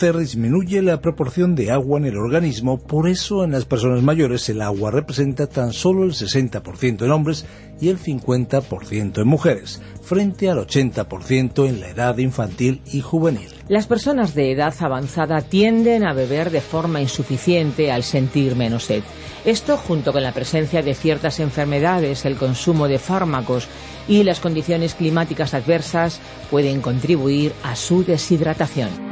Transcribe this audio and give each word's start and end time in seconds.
Envejecer 0.00 0.16
disminuye 0.16 0.80
la 0.80 1.00
proporción 1.00 1.54
de 1.54 1.70
agua 1.70 1.98
en 1.98 2.06
el 2.06 2.16
organismo, 2.16 2.78
por 2.78 3.06
eso 3.06 3.44
en 3.44 3.52
las 3.52 3.66
personas 3.66 4.02
mayores 4.02 4.48
el 4.48 4.62
agua 4.62 4.90
representa 4.90 5.46
tan 5.46 5.72
solo 5.74 6.04
el 6.04 6.12
60% 6.12 7.04
en 7.04 7.10
hombres 7.10 7.44
y 7.80 7.88
el 7.88 7.98
50% 7.98 9.20
en 9.20 9.28
mujeres, 9.28 9.82
frente 10.02 10.48
al 10.48 10.58
80% 10.58 11.68
en 11.68 11.80
la 11.80 11.90
edad 11.90 12.16
infantil 12.16 12.80
y 12.90 13.00
juvenil. 13.00 13.48
Las 13.68 13.86
personas 13.86 14.34
de 14.34 14.52
edad 14.52 14.74
avanzada 14.80 15.42
tienden 15.42 16.06
a 16.06 16.14
beber 16.14 16.50
de 16.50 16.62
forma 16.62 17.02
insuficiente 17.02 17.92
al 17.92 18.02
sentir 18.02 18.56
menos 18.56 18.84
sed. 18.84 19.02
Esto, 19.44 19.76
junto 19.76 20.12
con 20.12 20.22
la 20.22 20.32
presencia 20.32 20.82
de 20.82 20.94
ciertas 20.94 21.40
enfermedades, 21.40 22.24
el 22.24 22.36
consumo 22.36 22.88
de 22.88 22.98
fármacos 22.98 23.68
y 24.08 24.22
las 24.22 24.40
condiciones 24.40 24.94
climáticas 24.94 25.52
adversas, 25.52 26.20
pueden 26.50 26.80
contribuir 26.80 27.52
a 27.62 27.76
su 27.76 28.02
deshidratación. 28.04 29.10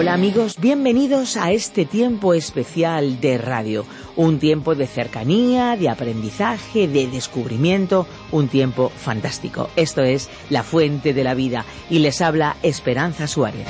Hola 0.00 0.14
amigos, 0.14 0.58
bienvenidos 0.60 1.36
a 1.36 1.50
este 1.50 1.84
tiempo 1.84 2.32
especial 2.32 3.20
de 3.20 3.36
radio, 3.36 3.84
un 4.14 4.38
tiempo 4.38 4.76
de 4.76 4.86
cercanía, 4.86 5.76
de 5.76 5.88
aprendizaje, 5.88 6.86
de 6.86 7.08
descubrimiento, 7.08 8.06
un 8.30 8.46
tiempo 8.46 8.90
fantástico. 8.90 9.68
Esto 9.74 10.04
es 10.04 10.28
La 10.50 10.62
Fuente 10.62 11.14
de 11.14 11.24
la 11.24 11.34
Vida 11.34 11.64
y 11.90 11.98
les 11.98 12.20
habla 12.20 12.58
Esperanza 12.62 13.26
Suárez. 13.26 13.66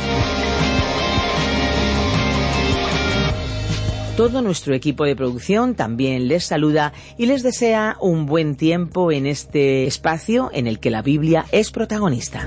Todo 4.18 4.42
nuestro 4.42 4.74
equipo 4.74 5.06
de 5.06 5.16
producción 5.16 5.76
también 5.76 6.28
les 6.28 6.44
saluda 6.44 6.92
y 7.16 7.24
les 7.24 7.42
desea 7.42 7.96
un 8.02 8.26
buen 8.26 8.56
tiempo 8.56 9.12
en 9.12 9.24
este 9.24 9.86
espacio 9.86 10.50
en 10.52 10.66
el 10.66 10.78
que 10.78 10.90
la 10.90 11.00
Biblia 11.00 11.46
es 11.52 11.70
protagonista. 11.70 12.46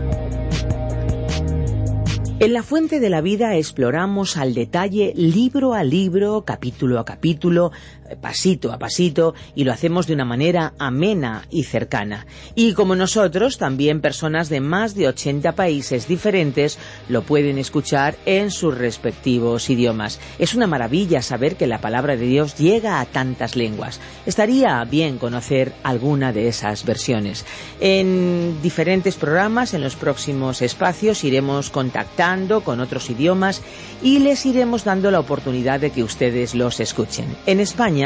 En 2.41 2.53
la 2.53 2.63
Fuente 2.63 2.99
de 2.99 3.11
la 3.11 3.21
Vida 3.21 3.55
exploramos 3.55 4.35
al 4.35 4.55
detalle, 4.55 5.13
libro 5.15 5.75
a 5.75 5.83
libro, 5.83 6.43
capítulo 6.43 6.97
a 6.97 7.05
capítulo, 7.05 7.71
pasito 8.15 8.71
a 8.71 8.79
pasito, 8.79 9.33
y 9.55 9.63
lo 9.63 9.71
hacemos 9.71 10.07
de 10.07 10.13
una 10.13 10.25
manera 10.25 10.73
amena 10.79 11.45
y 11.49 11.63
cercana. 11.63 12.25
Y 12.55 12.73
como 12.73 12.95
nosotros, 12.95 13.57
también 13.57 14.01
personas 14.01 14.49
de 14.49 14.61
más 14.61 14.95
de 14.95 15.07
80 15.07 15.53
países 15.53 16.07
diferentes 16.07 16.77
lo 17.09 17.23
pueden 17.23 17.57
escuchar 17.57 18.15
en 18.25 18.51
sus 18.51 18.77
respectivos 18.77 19.69
idiomas. 19.69 20.19
Es 20.39 20.53
una 20.53 20.67
maravilla 20.67 21.21
saber 21.21 21.55
que 21.55 21.67
la 21.67 21.81
palabra 21.81 22.15
de 22.15 22.25
Dios 22.25 22.57
llega 22.57 22.99
a 22.99 23.05
tantas 23.05 23.55
lenguas. 23.55 23.99
Estaría 24.25 24.83
bien 24.85 25.17
conocer 25.17 25.73
alguna 25.83 26.33
de 26.33 26.47
esas 26.47 26.85
versiones. 26.85 27.45
En 27.79 28.61
diferentes 28.61 29.15
programas, 29.15 29.73
en 29.73 29.81
los 29.81 29.95
próximos 29.95 30.61
espacios, 30.61 31.23
iremos 31.23 31.69
contactando 31.69 32.61
con 32.61 32.79
otros 32.79 33.09
idiomas 33.09 33.61
y 34.01 34.19
les 34.19 34.45
iremos 34.45 34.83
dando 34.83 35.11
la 35.11 35.19
oportunidad 35.19 35.79
de 35.79 35.91
que 35.91 36.03
ustedes 36.03 36.55
los 36.55 36.79
escuchen. 36.79 37.25
En 37.45 37.59
España, 37.59 38.00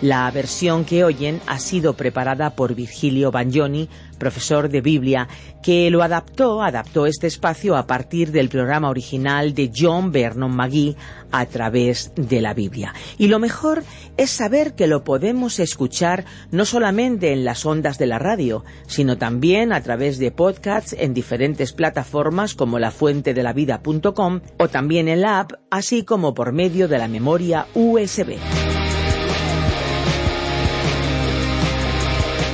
la 0.00 0.30
versión 0.30 0.84
que 0.84 1.02
oyen 1.02 1.40
ha 1.46 1.58
sido 1.58 1.94
preparada 1.94 2.50
por 2.50 2.74
Virgilio 2.74 3.30
Bagnoni, 3.30 3.88
profesor 4.18 4.68
de 4.68 4.80
Biblia, 4.80 5.28
que 5.62 5.90
lo 5.90 6.02
adaptó, 6.02 6.62
adaptó 6.62 7.06
este 7.06 7.26
espacio 7.26 7.76
a 7.76 7.86
partir 7.86 8.30
del 8.30 8.50
programa 8.50 8.90
original 8.90 9.54
de 9.54 9.72
John 9.74 10.12
Vernon 10.12 10.54
McGee 10.54 10.96
a 11.32 11.46
través 11.46 12.12
de 12.16 12.42
la 12.42 12.52
Biblia. 12.54 12.92
Y 13.16 13.28
lo 13.28 13.38
mejor 13.38 13.82
es 14.16 14.30
saber 14.30 14.74
que 14.74 14.86
lo 14.86 15.04
podemos 15.04 15.58
escuchar 15.58 16.26
no 16.50 16.64
solamente 16.66 17.32
en 17.32 17.44
las 17.44 17.64
ondas 17.64 17.98
de 17.98 18.06
la 18.06 18.18
radio, 18.18 18.62
sino 18.86 19.16
también 19.16 19.72
a 19.72 19.82
través 19.82 20.18
de 20.18 20.30
podcasts 20.30 20.94
en 20.98 21.14
diferentes 21.14 21.72
plataformas 21.72 22.54
como 22.54 22.78
lafuentedelavida.com 22.78 24.40
o 24.58 24.68
también 24.68 25.08
en 25.08 25.22
la 25.22 25.40
app, 25.40 25.52
así 25.70 26.04
como 26.04 26.34
por 26.34 26.52
medio 26.52 26.88
de 26.88 26.98
la 26.98 27.08
memoria 27.08 27.66
USB. 27.74 28.38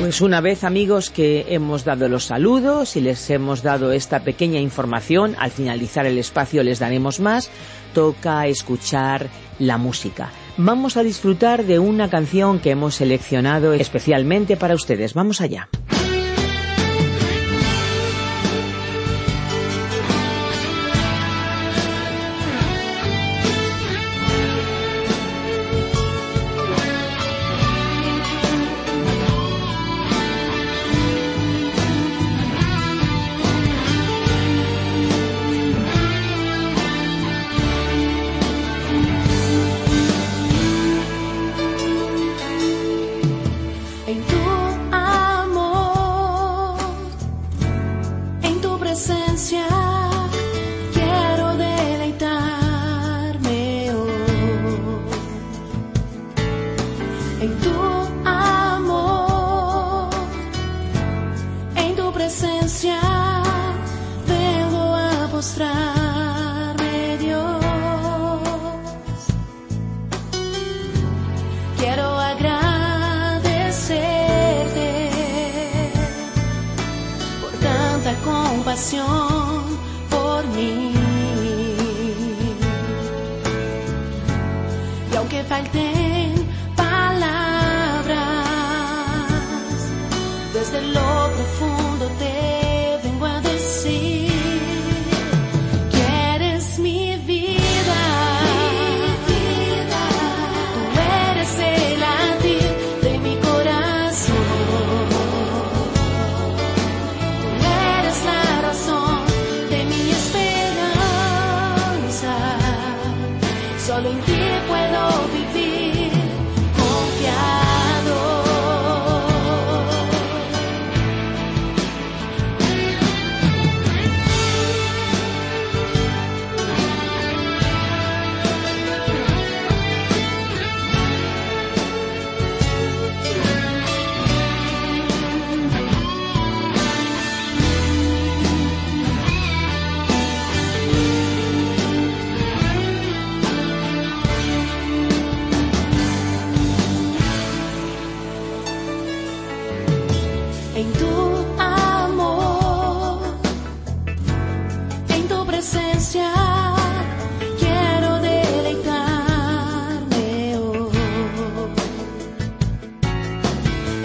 Pues 0.01 0.23
una 0.23 0.41
vez 0.41 0.65
amigos 0.65 1.11
que 1.11 1.45
hemos 1.51 1.85
dado 1.85 2.09
los 2.09 2.25
saludos 2.25 2.97
y 2.97 3.03
les 3.03 3.29
hemos 3.29 3.63
dado 3.63 3.93
esta 3.93 4.21
pequeña 4.21 4.59
información, 4.59 5.37
al 5.39 5.51
finalizar 5.51 6.07
el 6.07 6.17
espacio 6.17 6.63
les 6.63 6.79
daremos 6.79 7.21
más, 7.21 7.51
toca 7.93 8.47
escuchar 8.47 9.29
la 9.59 9.77
música. 9.77 10.31
Vamos 10.57 10.97
a 10.97 11.03
disfrutar 11.03 11.67
de 11.67 11.79
una 11.79 12.09
canción 12.09 12.61
que 12.61 12.71
hemos 12.71 12.95
seleccionado 12.95 13.75
especialmente 13.75 14.57
para 14.57 14.75
ustedes. 14.75 15.13
Vamos 15.13 15.43
allá. 15.43 15.69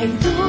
perdoa. 0.06 0.45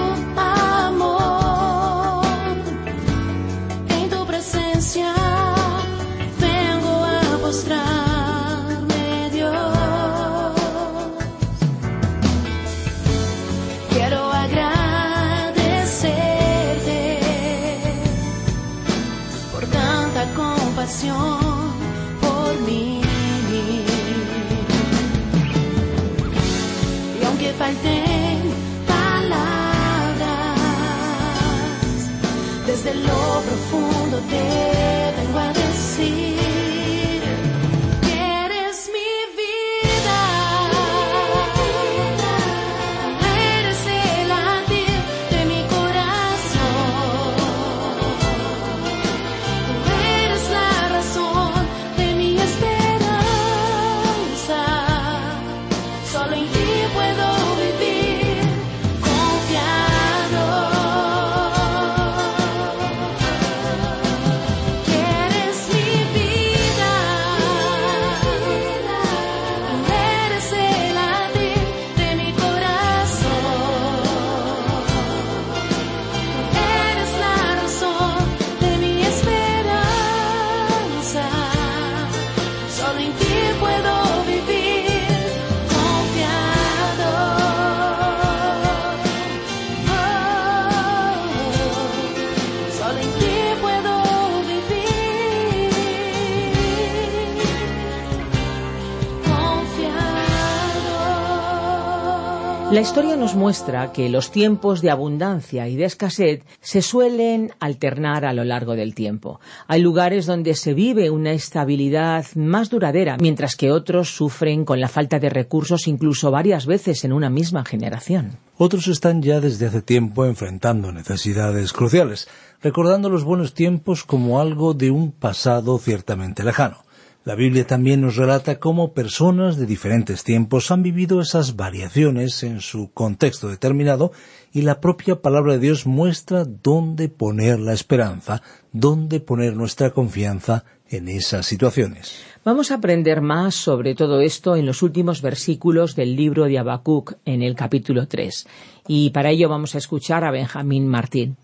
La 102.77 102.83
historia 102.83 103.17
nos 103.17 103.35
muestra 103.35 103.91
que 103.91 104.11
los 104.11 104.31
tiempos 104.31 104.83
de 104.83 104.91
abundancia 104.91 105.67
y 105.67 105.77
de 105.77 105.87
escasez 105.87 106.43
se 106.61 106.83
suelen 106.83 107.51
alternar 107.59 108.27
a 108.27 108.35
lo 108.35 108.45
largo 108.45 108.77
del 108.77 108.95
tiempo. 108.95 109.41
Hay 109.67 109.81
lugares 109.81 110.27
donde 110.27 110.55
se 110.55 110.75
vive 110.75 111.09
una 111.09 111.33
estabilidad 111.33 112.27
más 112.35 112.69
duradera, 112.69 113.17
mientras 113.19 113.57
que 113.57 113.73
otros 113.73 114.11
sufren 114.11 114.67
con 114.67 114.79
la 114.79 114.89
falta 114.89 115.19
de 115.19 115.31
recursos 115.31 115.89
incluso 115.89 116.31
varias 116.31 116.67
veces 116.67 117.03
en 117.07 117.15
una 117.15 117.31
misma 117.31 117.65
generación. 117.65 118.37
Otros 118.59 118.89
están 118.89 119.23
ya 119.23 119.41
desde 119.41 119.69
hace 119.69 119.81
tiempo 119.81 120.27
enfrentando 120.27 120.93
necesidades 120.93 121.73
cruciales, 121.73 122.29
recordando 122.61 123.09
los 123.09 123.25
buenos 123.25 123.55
tiempos 123.55 124.05
como 124.05 124.39
algo 124.39 124.75
de 124.75 124.91
un 124.91 125.13
pasado 125.13 125.79
ciertamente 125.79 126.45
lejano. 126.45 126.86
La 127.27 127.35
Biblia 127.35 127.67
también 127.67 128.03
nos 128.03 128.15
relata 128.15 128.61
cómo 128.61 128.95
personas 128.95 129.57
de 129.57 129.67
diferentes 129.67 130.23
tiempos 130.23 130.71
han 130.71 130.85
vivido 130.85 131.21
esas 131.21 131.57
variaciones 131.57 132.45
en 132.45 132.61
su 132.61 132.93
contexto 132.93 133.49
determinado 133.49 134.13
y 134.53 134.63
la 134.63 134.81
propia 134.81 135.21
palabra 135.21 135.55
de 135.55 135.59
Dios 135.59 135.87
muestra 135.87 136.45
dónde 136.45 137.09
poner 137.09 137.59
la 137.59 137.73
esperanza, 137.73 138.43
dónde 138.71 139.19
poner 139.19 139.57
nuestra 139.57 139.91
confianza 139.91 140.65
en 140.89 141.09
esas 141.09 141.47
situaciones. 141.47 142.23
Vamos 142.45 142.71
a 142.71 142.77
aprender 142.77 143.21
más 143.21 143.57
sobre 143.57 143.97
todo 143.97 144.21
esto 144.21 144.55
en 144.55 144.65
los 144.65 144.83
últimos 144.83 145.21
versículos 145.21 145.97
del 145.97 146.15
libro 146.15 146.45
de 146.45 146.61
Habacuc 146.61 147.15
en 147.25 147.43
el 147.43 147.57
capítulo 147.57 148.07
3. 148.07 148.47
Y 148.87 149.11
para 149.11 149.31
ello 149.31 149.49
vamos 149.49 149.75
a 149.75 149.79
escuchar 149.79 150.23
a 150.23 150.31
Benjamín 150.31 150.87
Martín. 150.87 151.37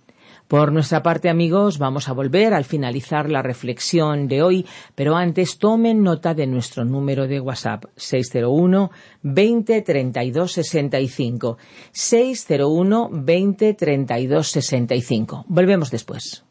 Por 0.53 0.71
nuestra 0.71 1.03
parte, 1.03 1.31
amigos, 1.31 1.79
vamos 1.79 2.11
a 2.11 2.13
volver 2.13 2.53
al 2.53 2.67
finalizar 2.67 3.31
la 3.31 3.41
reflexión 3.41 4.29
de 4.29 4.43
hoy, 4.43 4.67
pero 4.95 5.17
antes 5.17 5.57
tomen 5.57 6.03
nota 6.03 6.35
de 6.35 6.47
nuestro 6.47 6.85
número 6.85 7.27
de 7.27 7.41
WhatsApp 7.41 7.87
601 7.97 8.91
20 9.23 9.81
32 9.81 10.53
65 10.53 11.57
601 11.91 13.09
20 13.11 13.73
32 13.73 14.47
65. 14.47 15.47
Volvemos 15.49 15.91
después. 15.91 16.45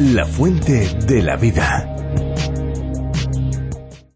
La 0.00 0.26
fuente 0.26 0.94
de 1.06 1.22
la 1.22 1.38
vida. 1.38 1.96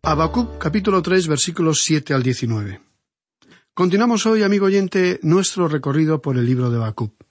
Habacuc 0.02 0.58
capítulo 0.58 1.00
3 1.00 1.28
versículos 1.28 1.80
7 1.80 2.12
al 2.12 2.22
19. 2.22 2.78
Continuamos 3.72 4.26
hoy, 4.26 4.42
amigo 4.42 4.66
oyente, 4.66 5.18
nuestro 5.22 5.66
recorrido 5.66 6.20
por 6.20 6.36
el 6.36 6.44
libro 6.44 6.70
de 6.70 6.76
Habacuc. 6.76 7.25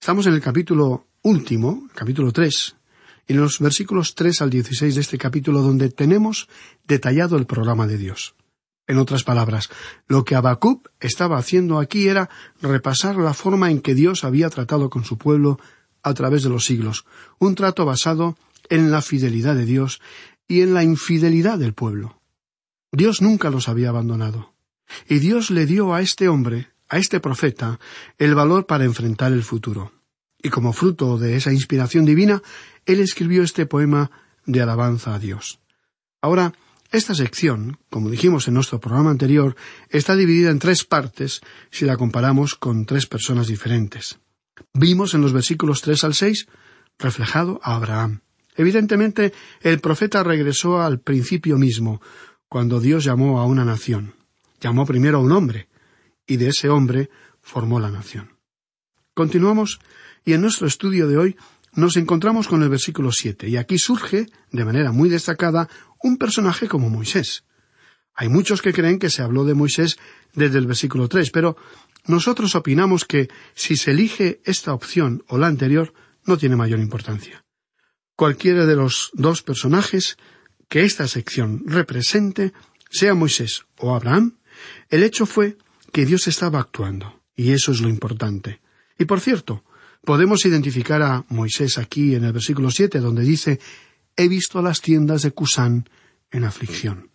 Estamos 0.00 0.26
en 0.26 0.34
el 0.34 0.40
capítulo 0.40 1.06
último, 1.22 1.88
capítulo 1.94 2.32
3, 2.32 2.76
y 3.26 3.32
en 3.32 3.40
los 3.40 3.58
versículos 3.58 4.14
3 4.14 4.42
al 4.42 4.50
16 4.50 4.94
de 4.94 5.00
este 5.00 5.18
capítulo 5.18 5.60
donde 5.60 5.90
tenemos 5.90 6.48
detallado 6.86 7.36
el 7.36 7.46
programa 7.46 7.86
de 7.86 7.98
Dios. 7.98 8.34
En 8.86 8.96
otras 8.96 9.22
palabras, 9.22 9.68
lo 10.06 10.24
que 10.24 10.34
Habacuc 10.34 10.88
estaba 11.00 11.36
haciendo 11.36 11.78
aquí 11.78 12.08
era 12.08 12.30
repasar 12.62 13.16
la 13.16 13.34
forma 13.34 13.70
en 13.70 13.80
que 13.82 13.94
Dios 13.94 14.24
había 14.24 14.48
tratado 14.48 14.88
con 14.88 15.04
su 15.04 15.18
pueblo 15.18 15.58
a 16.02 16.14
través 16.14 16.42
de 16.42 16.48
los 16.48 16.64
siglos, 16.64 17.04
un 17.38 17.54
trato 17.54 17.84
basado 17.84 18.38
en 18.70 18.90
la 18.90 19.02
fidelidad 19.02 19.56
de 19.56 19.66
Dios 19.66 20.00
y 20.46 20.62
en 20.62 20.72
la 20.72 20.84
infidelidad 20.84 21.58
del 21.58 21.74
pueblo. 21.74 22.22
Dios 22.92 23.20
nunca 23.20 23.50
los 23.50 23.68
había 23.68 23.90
abandonado. 23.90 24.54
Y 25.06 25.18
Dios 25.18 25.50
le 25.50 25.66
dio 25.66 25.92
a 25.92 26.00
este 26.00 26.28
hombre, 26.28 26.68
a 26.88 26.98
este 26.98 27.20
profeta, 27.20 27.78
el 28.18 28.34
valor 28.34 28.66
para 28.66 28.84
enfrentar 28.84 29.32
el 29.32 29.42
futuro. 29.42 29.92
Y 30.42 30.50
como 30.50 30.72
fruto 30.72 31.18
de 31.18 31.36
esa 31.36 31.52
inspiración 31.52 32.04
divina, 32.04 32.42
él 32.86 33.00
escribió 33.00 33.42
este 33.42 33.66
poema 33.66 34.10
de 34.46 34.62
alabanza 34.62 35.14
a 35.14 35.18
Dios. 35.18 35.60
Ahora, 36.20 36.52
esta 36.90 37.14
sección, 37.14 37.78
como 37.90 38.08
dijimos 38.08 38.48
en 38.48 38.54
nuestro 38.54 38.80
programa 38.80 39.10
anterior, 39.10 39.56
está 39.90 40.16
dividida 40.16 40.50
en 40.50 40.58
tres 40.58 40.84
partes 40.84 41.42
si 41.70 41.84
la 41.84 41.96
comparamos 41.96 42.54
con 42.54 42.86
tres 42.86 43.06
personas 43.06 43.46
diferentes. 43.48 44.18
Vimos 44.72 45.12
en 45.14 45.20
los 45.20 45.32
versículos 45.32 45.82
tres 45.82 46.02
al 46.04 46.14
seis 46.14 46.48
reflejado 46.98 47.60
a 47.62 47.76
Abraham. 47.76 48.20
Evidentemente, 48.56 49.32
el 49.60 49.80
profeta 49.80 50.24
regresó 50.24 50.80
al 50.80 50.98
principio 50.98 51.58
mismo, 51.58 52.00
cuando 52.48 52.80
Dios 52.80 53.04
llamó 53.04 53.38
a 53.38 53.44
una 53.44 53.64
nación. 53.64 54.14
Llamó 54.60 54.86
primero 54.86 55.18
a 55.18 55.20
un 55.20 55.30
hombre, 55.32 55.67
y 56.28 56.36
de 56.36 56.48
ese 56.48 56.68
hombre 56.68 57.10
formó 57.42 57.80
la 57.80 57.90
nación. 57.90 58.38
Continuamos, 59.14 59.80
y 60.24 60.34
en 60.34 60.42
nuestro 60.42 60.68
estudio 60.68 61.08
de 61.08 61.16
hoy 61.16 61.36
nos 61.72 61.96
encontramos 61.96 62.46
con 62.46 62.62
el 62.62 62.68
versículo 62.68 63.10
siete, 63.10 63.48
y 63.48 63.56
aquí 63.56 63.78
surge, 63.78 64.26
de 64.52 64.64
manera 64.64 64.92
muy 64.92 65.08
destacada, 65.08 65.68
un 66.00 66.18
personaje 66.18 66.68
como 66.68 66.90
Moisés. 66.90 67.44
Hay 68.14 68.28
muchos 68.28 68.62
que 68.62 68.72
creen 68.72 68.98
que 68.98 69.10
se 69.10 69.22
habló 69.22 69.44
de 69.44 69.54
Moisés 69.54 69.98
desde 70.34 70.58
el 70.58 70.66
versículo 70.66 71.08
tres, 71.08 71.30
pero 71.30 71.56
nosotros 72.06 72.54
opinamos 72.54 73.04
que 73.04 73.28
si 73.54 73.76
se 73.76 73.92
elige 73.92 74.40
esta 74.44 74.72
opción 74.72 75.24
o 75.28 75.38
la 75.38 75.46
anterior, 75.46 75.92
no 76.24 76.36
tiene 76.36 76.56
mayor 76.56 76.78
importancia. 76.78 77.44
Cualquiera 78.16 78.66
de 78.66 78.76
los 78.76 79.10
dos 79.14 79.42
personajes 79.42 80.16
que 80.68 80.84
esta 80.84 81.08
sección 81.08 81.62
represente, 81.64 82.52
sea 82.90 83.14
Moisés 83.14 83.64
o 83.78 83.94
Abraham, 83.94 84.38
el 84.90 85.02
hecho 85.02 85.24
fue 85.24 85.56
que 85.92 86.06
Dios 86.06 86.28
estaba 86.28 86.60
actuando, 86.60 87.22
y 87.34 87.52
eso 87.52 87.72
es 87.72 87.80
lo 87.80 87.88
importante. 87.88 88.60
Y 88.98 89.04
por 89.04 89.20
cierto, 89.20 89.64
podemos 90.04 90.44
identificar 90.44 91.02
a 91.02 91.24
Moisés 91.28 91.78
aquí 91.78 92.14
en 92.14 92.24
el 92.24 92.32
versículo 92.32 92.70
siete, 92.70 93.00
donde 93.00 93.22
dice 93.22 93.60
He 94.16 94.28
visto 94.28 94.60
las 94.62 94.80
tiendas 94.80 95.22
de 95.22 95.30
Cusán 95.30 95.88
en 96.30 96.44
aflicción. 96.44 97.10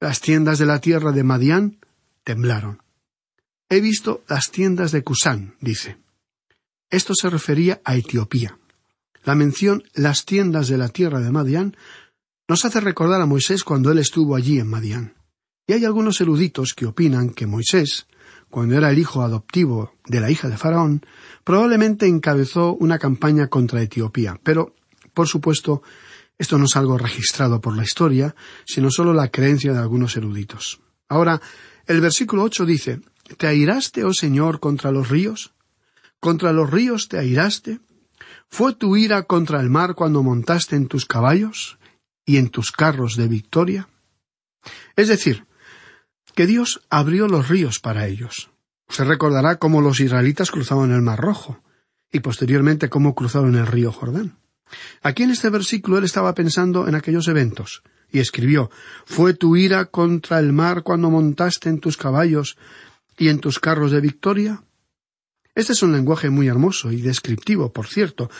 Las 0.00 0.20
tiendas 0.20 0.58
de 0.58 0.66
la 0.66 0.80
tierra 0.80 1.12
de 1.12 1.22
Madián 1.22 1.78
temblaron. 2.24 2.82
He 3.68 3.80
visto 3.80 4.24
las 4.28 4.50
tiendas 4.50 4.92
de 4.92 5.02
Cusán, 5.02 5.56
dice. 5.60 5.98
Esto 6.90 7.12
se 7.14 7.28
refería 7.28 7.82
a 7.84 7.96
Etiopía. 7.96 8.58
La 9.24 9.34
mención 9.34 9.82
las 9.92 10.24
tiendas 10.24 10.68
de 10.68 10.78
la 10.78 10.88
tierra 10.88 11.20
de 11.20 11.30
Madián 11.30 11.76
nos 12.48 12.64
hace 12.64 12.80
recordar 12.80 13.20
a 13.20 13.26
Moisés 13.26 13.62
cuando 13.62 13.92
él 13.92 13.98
estuvo 13.98 14.34
allí 14.34 14.58
en 14.58 14.68
Madián. 14.68 15.17
Y 15.68 15.74
hay 15.74 15.84
algunos 15.84 16.20
eruditos 16.20 16.72
que 16.74 16.86
opinan 16.86 17.30
que 17.30 17.46
Moisés, 17.46 18.06
cuando 18.48 18.74
era 18.74 18.90
el 18.90 18.98
hijo 18.98 19.22
adoptivo 19.22 19.92
de 20.06 20.18
la 20.18 20.30
hija 20.30 20.48
de 20.48 20.56
Faraón, 20.56 21.04
probablemente 21.44 22.06
encabezó 22.08 22.74
una 22.74 22.98
campaña 22.98 23.48
contra 23.48 23.82
Etiopía, 23.82 24.40
pero, 24.42 24.74
por 25.14 25.28
supuesto, 25.28 25.82
Esto 26.38 26.56
no 26.56 26.66
es 26.66 26.76
algo 26.76 26.96
registrado 26.96 27.60
por 27.60 27.76
la 27.76 27.82
historia, 27.82 28.34
sino 28.64 28.90
solo 28.90 29.12
la 29.12 29.28
creencia 29.28 29.72
de 29.72 29.80
algunos 29.80 30.16
eruditos. 30.16 30.80
Ahora, 31.08 31.40
el 31.86 32.00
versículo 32.00 32.44
ocho 32.44 32.64
dice 32.64 33.00
¿Te 33.36 33.48
airaste, 33.48 34.04
oh 34.04 34.14
Señor, 34.14 34.60
contra 34.60 34.92
los 34.92 35.08
ríos? 35.08 35.52
¿Contra 36.20 36.52
los 36.52 36.70
ríos 36.70 37.08
te 37.08 37.18
airaste? 37.18 37.80
¿Fue 38.48 38.72
tu 38.74 38.96
ira 38.96 39.24
contra 39.24 39.60
el 39.60 39.68
mar 39.68 39.94
cuando 39.94 40.22
montaste 40.22 40.76
en 40.76 40.86
tus 40.86 41.04
caballos 41.06 41.78
y 42.24 42.36
en 42.36 42.48
tus 42.48 42.70
carros 42.70 43.16
de 43.16 43.26
victoria? 43.26 43.88
Es 44.96 45.08
decir, 45.08 45.47
que 46.38 46.46
Dios 46.46 46.82
abrió 46.88 47.26
los 47.26 47.48
ríos 47.48 47.80
para 47.80 48.06
ellos. 48.06 48.52
Se 48.88 49.02
recordará 49.02 49.56
cómo 49.56 49.80
los 49.80 49.98
israelitas 49.98 50.52
cruzaban 50.52 50.92
el 50.92 51.02
Mar 51.02 51.18
Rojo 51.18 51.60
y 52.12 52.20
posteriormente 52.20 52.88
cómo 52.88 53.16
cruzaron 53.16 53.56
el 53.56 53.66
río 53.66 53.90
Jordán. 53.90 54.38
Aquí 55.02 55.24
en 55.24 55.32
este 55.32 55.50
versículo 55.50 55.98
él 55.98 56.04
estaba 56.04 56.36
pensando 56.36 56.86
en 56.86 56.94
aquellos 56.94 57.26
eventos 57.26 57.82
y 58.12 58.20
escribió 58.20 58.70
¿Fue 59.04 59.34
tu 59.34 59.56
ira 59.56 59.86
contra 59.86 60.38
el 60.38 60.52
mar 60.52 60.84
cuando 60.84 61.10
montaste 61.10 61.70
en 61.70 61.80
tus 61.80 61.96
caballos 61.96 62.56
y 63.18 63.30
en 63.30 63.40
tus 63.40 63.58
carros 63.58 63.90
de 63.90 64.00
victoria? 64.00 64.62
Este 65.56 65.72
es 65.72 65.82
un 65.82 65.90
lenguaje 65.90 66.30
muy 66.30 66.46
hermoso 66.46 66.92
y 66.92 67.00
descriptivo, 67.00 67.72
por 67.72 67.88
cierto, 67.88 68.30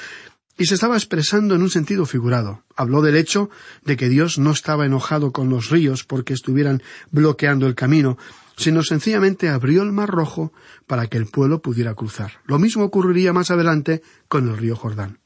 y 0.59 0.67
se 0.67 0.75
estaba 0.75 0.97
expresando 0.97 1.55
en 1.55 1.62
un 1.62 1.71
sentido 1.71 2.05
figurado. 2.05 2.65
Habló 2.75 3.00
del 3.00 3.17
hecho 3.17 3.49
de 3.85 3.97
que 3.97 4.09
Dios 4.09 4.38
no 4.38 4.50
estaba 4.50 4.85
enojado 4.85 5.33
con 5.33 5.49
los 5.49 5.71
ríos 5.71 6.03
porque 6.05 6.35
estuvieran 6.35 6.83
bloqueando 7.12 7.69
el 7.69 7.77
camino, 7.77 8.19
sino 8.57 8.83
sencillamente 8.83 9.49
abrió 9.49 9.85
el 9.85 9.93
mar 9.93 10.11
rojo 10.11 10.53
para 10.88 11.07
que 11.07 11.17
el 11.17 11.27
pueblo 11.27 11.62
pudiera 11.62 11.95
cruzar. 11.95 12.41
Lo 12.45 12.59
mismo 12.59 12.83
ocurriría 12.83 13.33
más 13.33 13.53
adelante 13.53 14.03
con 14.27 14.49
el 14.49 14.57
río 14.57 14.75
Jordán. 14.75 15.21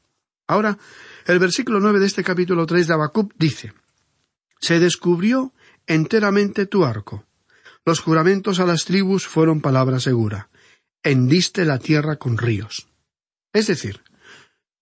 Ahora, 0.45 0.77
el 1.25 1.39
versículo 1.39 1.79
nueve 1.79 1.99
de 1.99 2.05
este 2.05 2.23
capítulo 2.23 2.67
tres 2.67 2.87
de 2.87 2.93
Habacuc 2.93 3.33
dice 3.39 3.73
Se 4.59 4.79
descubrió 4.79 5.51
enteramente 5.87 6.67
tu 6.67 6.85
arco. 6.85 7.25
Los 7.85 8.01
juramentos 8.01 8.59
a 8.59 8.67
las 8.67 8.85
tribus 8.85 9.25
fueron 9.25 9.61
palabra 9.61 9.99
segura. 9.99 10.49
Hendiste 11.01 11.65
la 11.65 11.79
tierra 11.79 12.17
con 12.17 12.37
ríos. 12.37 12.87
Es 13.51 13.67
decir, 13.67 14.01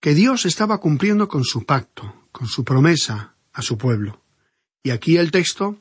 que 0.01 0.15
Dios 0.15 0.45
estaba 0.45 0.79
cumpliendo 0.79 1.27
con 1.27 1.43
su 1.43 1.63
pacto, 1.63 2.27
con 2.31 2.47
su 2.47 2.65
promesa 2.65 3.35
a 3.53 3.61
su 3.61 3.77
pueblo. 3.77 4.23
Y 4.83 4.89
aquí 4.89 5.17
el 5.17 5.29
texto, 5.29 5.77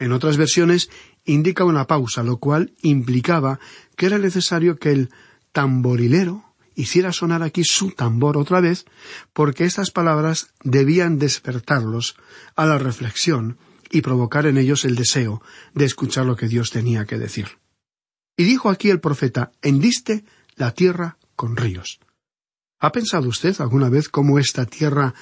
en 0.00 0.10
otras 0.10 0.36
versiones, 0.36 0.90
indica 1.24 1.64
una 1.64 1.86
pausa, 1.86 2.24
lo 2.24 2.38
cual 2.38 2.74
implicaba 2.82 3.60
que 3.96 4.06
era 4.06 4.18
necesario 4.18 4.76
que 4.76 4.90
el 4.90 5.10
tamborilero 5.52 6.44
hiciera 6.74 7.12
sonar 7.12 7.44
aquí 7.44 7.62
su 7.62 7.92
tambor 7.92 8.36
otra 8.36 8.60
vez, 8.60 8.86
porque 9.32 9.64
estas 9.64 9.92
palabras 9.92 10.48
debían 10.64 11.18
despertarlos 11.18 12.16
a 12.56 12.66
la 12.66 12.78
reflexión 12.78 13.58
y 13.88 14.00
provocar 14.00 14.46
en 14.46 14.58
ellos 14.58 14.84
el 14.84 14.96
deseo 14.96 15.42
de 15.74 15.84
escuchar 15.84 16.26
lo 16.26 16.36
que 16.36 16.48
Dios 16.48 16.70
tenía 16.70 17.04
que 17.04 17.18
decir. 17.18 17.58
Y 18.36 18.44
dijo 18.44 18.68
aquí 18.68 18.90
el 18.90 19.00
profeta, 19.00 19.52
hendiste 19.62 20.24
la 20.56 20.72
tierra 20.72 21.18
con 21.36 21.56
ríos. 21.56 22.00
¿Ha 22.80 22.92
pensado 22.92 23.28
usted 23.28 23.54
alguna 23.60 23.90
vez 23.90 24.08
cómo 24.08 24.38
esta 24.38 24.64
tierra 24.64 25.14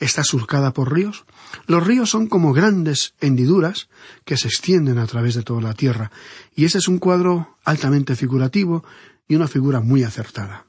está 0.00 0.24
surcada 0.24 0.72
por 0.72 0.92
ríos? 0.92 1.24
Los 1.68 1.86
ríos 1.86 2.10
son 2.10 2.26
como 2.26 2.52
grandes 2.52 3.14
hendiduras 3.20 3.88
que 4.24 4.36
se 4.36 4.48
extienden 4.48 4.98
a 4.98 5.06
través 5.06 5.34
de 5.34 5.44
toda 5.44 5.60
la 5.60 5.74
tierra, 5.74 6.10
y 6.56 6.64
ese 6.64 6.78
es 6.78 6.88
un 6.88 6.98
cuadro 6.98 7.56
altamente 7.64 8.16
figurativo 8.16 8.84
y 9.28 9.36
una 9.36 9.46
figura 9.46 9.80
muy 9.80 10.02
acertada. 10.02 10.66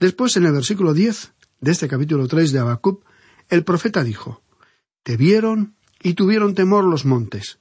Después, 0.00 0.36
en 0.36 0.46
el 0.46 0.52
versículo 0.52 0.92
diez 0.92 1.32
de 1.60 1.70
este 1.70 1.86
capítulo 1.86 2.26
tres 2.26 2.50
de 2.50 2.58
Habacuc, 2.58 3.04
el 3.48 3.62
profeta 3.62 4.02
dijo 4.02 4.42
Te 5.04 5.16
vieron 5.16 5.76
y 6.02 6.14
tuvieron 6.14 6.54
temor 6.56 6.84
los 6.84 7.04
montes. 7.04 7.58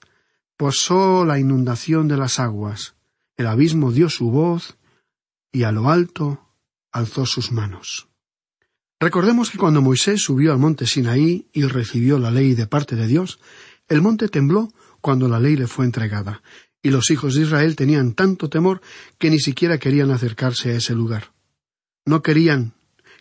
Posó 0.58 1.26
la 1.26 1.38
inundación 1.38 2.08
de 2.08 2.18
las 2.18 2.40
aguas. 2.40 2.96
El 3.38 3.46
abismo 3.46 3.92
dio 3.92 4.10
su 4.10 4.32
voz 4.32 4.78
y 5.52 5.64
a 5.64 5.72
lo 5.72 5.90
alto 5.90 6.42
alzó 6.92 7.26
sus 7.26 7.52
manos. 7.52 8.08
Recordemos 9.00 9.52
que 9.52 9.58
cuando 9.58 9.82
Moisés 9.82 10.22
subió 10.22 10.54
al 10.54 10.60
monte 10.60 10.86
Sinaí 10.86 11.48
y 11.52 11.64
recibió 11.64 12.18
la 12.18 12.32
ley 12.32 12.56
de 12.56 12.66
parte 12.66 12.96
de 12.96 13.08
Dios, 13.08 13.40
el 13.90 14.02
monte 14.02 14.30
tembló 14.30 14.70
cuando 15.02 15.28
la 15.28 15.40
ley 15.40 15.58
le 15.58 15.68
fue 15.68 15.86
entregada, 15.86 16.42
y 16.82 16.92
los 16.92 17.12
hijos 17.12 17.36
de 17.36 17.42
Israel 17.42 17.76
tenían 17.76 18.14
tanto 18.14 18.50
temor 18.50 18.82
que 19.18 19.30
ni 19.30 19.40
siquiera 19.40 19.80
querían 19.80 20.12
acercarse 20.12 20.72
a 20.72 20.76
ese 20.76 20.96
lugar. 20.96 21.34
No 22.06 22.22
querían 22.22 22.74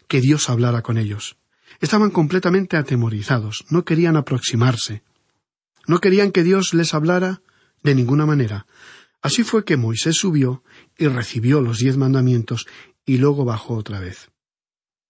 que 0.07 0.21
Dios 0.21 0.49
hablara 0.49 0.83
con 0.83 0.97
ellos. 0.97 1.37
Estaban 1.81 2.11
completamente 2.11 2.77
atemorizados, 2.77 3.65
no 3.69 3.85
querían 3.85 4.17
aproximarse. 4.17 5.03
No 5.87 5.99
querían 5.99 6.31
que 6.31 6.45
Dios 6.45 6.73
les 6.73 6.95
hablara 6.95 7.43
de 7.83 7.95
ninguna 7.95 8.27
manera. 8.27 8.67
Así 9.23 9.43
fue 9.43 9.65
que 9.65 9.77
Moisés 9.77 10.17
subió 10.17 10.63
y 10.97 11.09
recibió 11.09 11.61
los 11.61 11.79
diez 11.79 11.97
mandamientos 11.97 12.67
y 13.05 13.19
luego 13.19 13.45
bajó 13.45 13.75
otra 13.75 13.99
vez. 13.99 14.31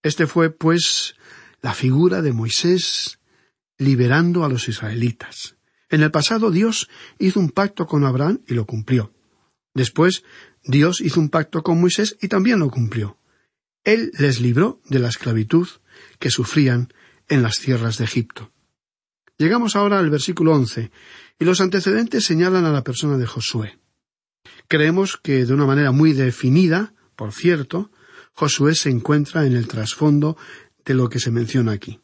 Este 0.04 0.26
fue, 0.26 0.50
pues, 0.50 1.16
la 1.62 1.72
figura 1.72 2.20
de 2.20 2.34
Moisés 2.34 3.20
liberando 3.78 4.44
a 4.44 4.50
los 4.50 4.68
israelitas. 4.68 5.56
En 5.88 6.02
el 6.02 6.10
pasado 6.10 6.50
Dios 6.50 6.90
hizo 7.18 7.40
un 7.40 7.48
pacto 7.48 7.86
con 7.86 8.04
Abraham 8.04 8.42
y 8.46 8.52
lo 8.52 8.66
cumplió. 8.66 9.14
Después 9.72 10.22
Dios 10.62 11.00
hizo 11.00 11.20
un 11.20 11.30
pacto 11.30 11.62
con 11.62 11.80
Moisés 11.80 12.18
y 12.20 12.28
también 12.28 12.58
lo 12.58 12.68
cumplió. 12.70 13.18
Él 13.82 14.12
les 14.18 14.42
libró 14.42 14.82
de 14.90 14.98
la 14.98 15.08
esclavitud 15.08 15.68
que 16.18 16.30
sufrían 16.30 16.92
en 17.28 17.42
las 17.42 17.58
tierras 17.58 17.96
de 17.96 18.04
Egipto. 18.04 18.52
Llegamos 19.38 19.74
ahora 19.74 19.98
al 19.98 20.10
versículo 20.10 20.52
once, 20.52 20.90
y 21.38 21.46
los 21.46 21.62
antecedentes 21.62 22.24
señalan 22.26 22.66
a 22.66 22.72
la 22.72 22.84
persona 22.84 23.16
de 23.16 23.26
Josué. 23.26 23.78
Creemos 24.68 25.16
que 25.16 25.46
de 25.46 25.54
una 25.54 25.64
manera 25.64 25.92
muy 25.92 26.12
definida, 26.12 26.92
por 27.16 27.32
cierto, 27.32 27.90
Josué 28.34 28.74
se 28.74 28.90
encuentra 28.90 29.46
en 29.46 29.54
el 29.54 29.68
trasfondo 29.68 30.36
de 30.84 30.94
lo 30.94 31.08
que 31.08 31.20
se 31.20 31.30
menciona 31.30 31.72
aquí. 31.72 32.00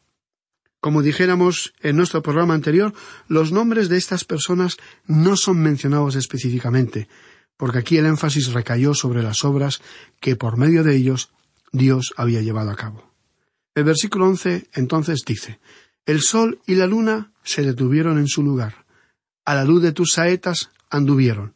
Como 0.79 1.03
dijéramos 1.03 1.73
en 1.81 1.95
nuestro 1.95 2.23
programa 2.23 2.55
anterior, 2.55 2.93
los 3.27 3.51
nombres 3.51 3.87
de 3.87 3.97
estas 3.97 4.25
personas 4.25 4.77
no 5.05 5.37
son 5.37 5.59
mencionados 5.59 6.15
específicamente, 6.15 7.07
porque 7.55 7.77
aquí 7.77 7.97
el 7.97 8.07
énfasis 8.07 8.51
recayó 8.53 8.95
sobre 8.95 9.21
las 9.21 9.43
obras 9.45 9.81
que 10.19 10.35
por 10.35 10.57
medio 10.57 10.83
de 10.83 10.95
ellos 10.95 11.31
Dios 11.71 12.13
había 12.17 12.41
llevado 12.41 12.71
a 12.71 12.75
cabo. 12.75 13.13
El 13.75 13.83
versículo 13.83 14.27
once 14.27 14.67
entonces 14.73 15.21
dice 15.25 15.59
El 16.05 16.21
sol 16.21 16.59
y 16.65 16.75
la 16.75 16.87
luna 16.87 17.31
se 17.43 17.61
detuvieron 17.61 18.17
en 18.17 18.27
su 18.27 18.41
lugar, 18.41 18.85
a 19.45 19.53
la 19.53 19.65
luz 19.65 19.83
de 19.83 19.91
tus 19.91 20.13
saetas 20.13 20.71
anduvieron, 20.89 21.53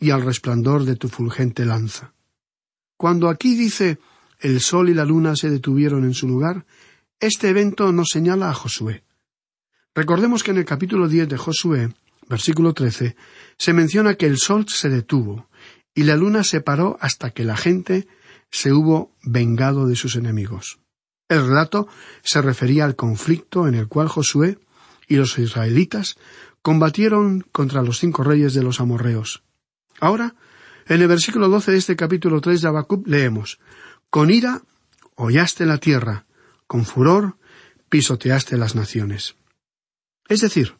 y 0.00 0.10
al 0.10 0.22
resplandor 0.22 0.84
de 0.84 0.96
tu 0.96 1.08
fulgente 1.08 1.64
lanza. 1.64 2.12
Cuando 2.96 3.28
aquí 3.28 3.54
dice 3.54 3.98
el 4.40 4.60
sol 4.60 4.88
y 4.88 4.94
la 4.94 5.04
luna 5.04 5.36
se 5.36 5.50
detuvieron 5.50 6.04
en 6.04 6.14
su 6.14 6.28
lugar, 6.28 6.66
este 7.20 7.48
evento 7.48 7.92
nos 7.92 8.08
señala 8.10 8.50
a 8.50 8.54
Josué. 8.54 9.04
Recordemos 9.94 10.42
que 10.42 10.50
en 10.50 10.58
el 10.58 10.64
capítulo 10.64 11.08
diez 11.08 11.28
de 11.28 11.38
Josué, 11.38 11.94
versículo 12.28 12.74
trece, 12.74 13.16
se 13.56 13.72
menciona 13.72 14.14
que 14.14 14.26
el 14.26 14.38
sol 14.38 14.66
se 14.68 14.88
detuvo 14.88 15.48
y 15.94 16.02
la 16.02 16.16
luna 16.16 16.42
se 16.42 16.60
paró 16.60 16.98
hasta 17.00 17.30
que 17.30 17.44
la 17.44 17.56
gente 17.56 18.08
se 18.50 18.72
hubo 18.72 19.12
vengado 19.22 19.86
de 19.86 19.96
sus 19.96 20.16
enemigos. 20.16 20.78
El 21.28 21.46
relato 21.46 21.88
se 22.22 22.42
refería 22.42 22.84
al 22.84 22.96
conflicto 22.96 23.66
en 23.66 23.74
el 23.74 23.88
cual 23.88 24.08
Josué 24.08 24.58
y 25.08 25.16
los 25.16 25.38
israelitas 25.38 26.16
combatieron 26.62 27.42
contra 27.52 27.82
los 27.82 27.98
cinco 27.98 28.24
reyes 28.24 28.54
de 28.54 28.62
los 28.62 28.80
amorreos. 28.80 29.42
Ahora, 30.00 30.34
en 30.86 31.00
el 31.00 31.08
versículo 31.08 31.48
doce 31.48 31.72
de 31.72 31.78
este 31.78 31.96
capítulo 31.96 32.40
tres 32.40 32.60
de 32.60 32.68
Habacuc 32.68 33.06
leemos 33.06 33.58
con 34.14 34.30
ira 34.30 34.62
hollaste 35.16 35.66
la 35.66 35.78
tierra, 35.78 36.24
con 36.68 36.84
furor 36.84 37.36
pisoteaste 37.88 38.56
las 38.56 38.76
naciones. 38.76 39.34
Es 40.28 40.40
decir, 40.40 40.76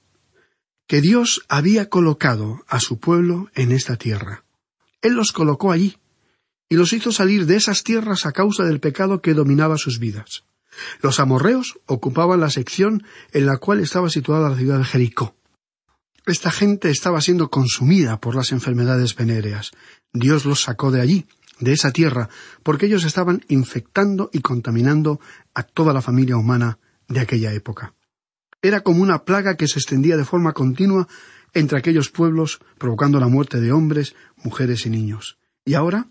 que 0.87 1.00
Dios 1.00 1.45
había 1.49 1.88
colocado 1.88 2.64
a 2.69 2.79
su 2.79 3.00
pueblo 3.00 3.50
en 3.57 3.73
esta 3.73 3.97
tierra. 3.97 4.45
Él 5.03 5.14
los 5.14 5.33
colocó 5.33 5.73
allí, 5.73 5.99
y 6.69 6.76
los 6.76 6.93
hizo 6.93 7.11
salir 7.11 7.47
de 7.47 7.57
esas 7.57 7.83
tierras 7.83 8.25
a 8.25 8.31
causa 8.31 8.62
del 8.62 8.79
pecado 8.79 9.21
que 9.21 9.35
dominaba 9.35 9.79
sus 9.79 9.99
vidas. 9.99 10.45
Los 11.03 11.19
amorreos 11.19 11.81
ocupaban 11.87 12.38
la 12.38 12.50
sección 12.50 13.05
en 13.33 13.47
la 13.47 13.57
cual 13.57 13.81
estaba 13.81 14.11
situada 14.11 14.50
la 14.50 14.57
ciudad 14.57 14.79
de 14.79 14.85
Jericó. 14.85 15.35
Esta 16.25 16.53
gente 16.53 16.88
estaba 16.88 17.21
siendo 17.21 17.50
consumida 17.50 18.21
por 18.21 18.37
las 18.37 18.53
enfermedades 18.53 19.17
venéreas. 19.17 19.73
Dios 20.12 20.45
los 20.45 20.62
sacó 20.62 20.93
de 20.93 21.00
allí 21.00 21.26
de 21.61 21.73
esa 21.73 21.92
tierra, 21.92 22.28
porque 22.62 22.87
ellos 22.87 23.04
estaban 23.04 23.44
infectando 23.49 24.30
y 24.32 24.40
contaminando 24.40 25.20
a 25.54 25.62
toda 25.62 25.92
la 25.92 26.02
familia 26.02 26.37
humana 26.37 26.78
de 27.08 27.20
aquella 27.20 27.52
época. 27.52 27.94
Era 28.62 28.80
como 28.80 29.02
una 29.02 29.25
plaga 29.25 29.56
que 29.56 29.68
se 29.68 29.78
extendía 29.78 30.16
de 30.16 30.25
forma 30.25 30.52
continua 30.52 31.06
entre 31.52 31.78
aquellos 31.78 32.11
pueblos, 32.11 32.61
provocando 32.78 33.20
la 33.20 33.28
muerte 33.28 33.61
de 33.61 33.73
hombres, 33.73 34.14
mujeres 34.42 34.87
y 34.87 34.90
niños. 34.90 35.38
Y 35.64 35.75
ahora, 35.75 36.06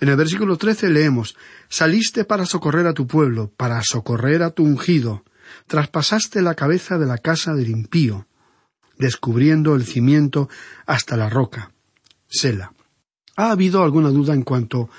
en 0.00 0.08
el 0.08 0.16
versículo 0.16 0.56
trece 0.56 0.88
leemos 0.88 1.36
Saliste 1.68 2.24
para 2.24 2.46
socorrer 2.46 2.86
a 2.86 2.94
tu 2.94 3.06
pueblo, 3.06 3.52
para 3.56 3.82
socorrer 3.82 4.42
a 4.42 4.50
tu 4.50 4.64
ungido, 4.64 5.24
traspasaste 5.66 6.42
la 6.42 6.54
cabeza 6.54 6.98
de 6.98 7.06
la 7.06 7.18
casa 7.18 7.54
del 7.54 7.70
impío, 7.70 8.26
descubriendo 8.98 9.74
el 9.74 9.84
cimiento 9.84 10.48
hasta 10.86 11.16
la 11.16 11.28
roca. 11.28 11.72
Sela. 12.28 12.72
Ha 13.40 13.52
habido 13.52 13.82
alguna 13.82 14.10
duda 14.10 14.34
en 14.34 14.42
cuanto 14.42 14.90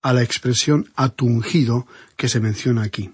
a 0.00 0.14
la 0.14 0.22
expresión 0.22 0.90
atungido 0.96 1.86
que 2.16 2.30
se 2.30 2.40
menciona 2.40 2.82
aquí. 2.82 3.12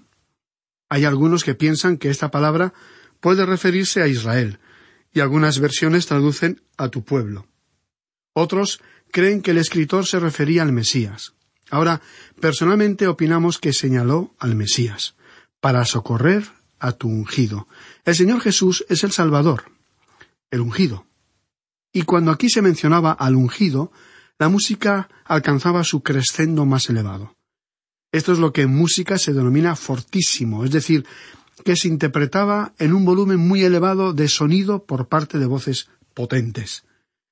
Hay 0.87 1.03
algunos 1.03 1.43
que 1.43 1.55
piensan 1.55 1.97
que 1.97 2.09
esta 2.09 2.31
palabra 2.31 2.73
puede 3.19 3.45
referirse 3.45 4.01
a 4.01 4.07
Israel, 4.07 4.59
y 5.11 5.19
algunas 5.19 5.59
versiones 5.59 6.05
traducen 6.05 6.61
a 6.77 6.87
tu 6.87 7.03
pueblo. 7.03 7.47
Otros 8.31 8.79
creen 9.11 9.41
que 9.41 9.51
el 9.51 9.57
escritor 9.57 10.05
se 10.05 10.21
refería 10.21 10.63
al 10.63 10.71
Mesías. 10.71 11.33
Ahora, 11.69 12.01
personalmente 12.39 13.07
opinamos 13.09 13.57
que 13.57 13.73
señaló 13.73 14.35
al 14.39 14.55
Mesías, 14.55 15.15
para 15.59 15.83
socorrer 15.83 16.45
a 16.79 16.93
tu 16.93 17.09
ungido. 17.09 17.67
El 18.05 18.15
Señor 18.15 18.39
Jesús 18.39 18.85
es 18.87 19.03
el 19.03 19.11
Salvador, 19.11 19.65
el 20.49 20.61
ungido. 20.61 21.05
Y 21.91 22.03
cuando 22.03 22.31
aquí 22.31 22.49
se 22.49 22.61
mencionaba 22.61 23.11
al 23.11 23.35
ungido, 23.35 23.91
la 24.39 24.49
música 24.49 25.09
alcanzaba 25.25 25.83
su 25.83 26.01
crescendo 26.01 26.65
más 26.65 26.89
elevado. 26.89 27.35
Esto 28.11 28.33
es 28.33 28.39
lo 28.39 28.53
que 28.53 28.61
en 28.61 28.75
música 28.75 29.17
se 29.17 29.33
denomina 29.33 29.75
fortísimo, 29.75 30.63
es 30.63 30.71
decir, 30.71 31.05
que 31.65 31.75
se 31.75 31.87
interpretaba 31.87 32.73
en 32.77 32.93
un 32.93 33.03
volumen 33.03 33.39
muy 33.39 33.63
elevado 33.63 34.13
de 34.13 34.27
sonido 34.27 34.85
por 34.85 35.07
parte 35.07 35.39
de 35.39 35.45
voces 35.45 35.89
potentes. 36.13 36.85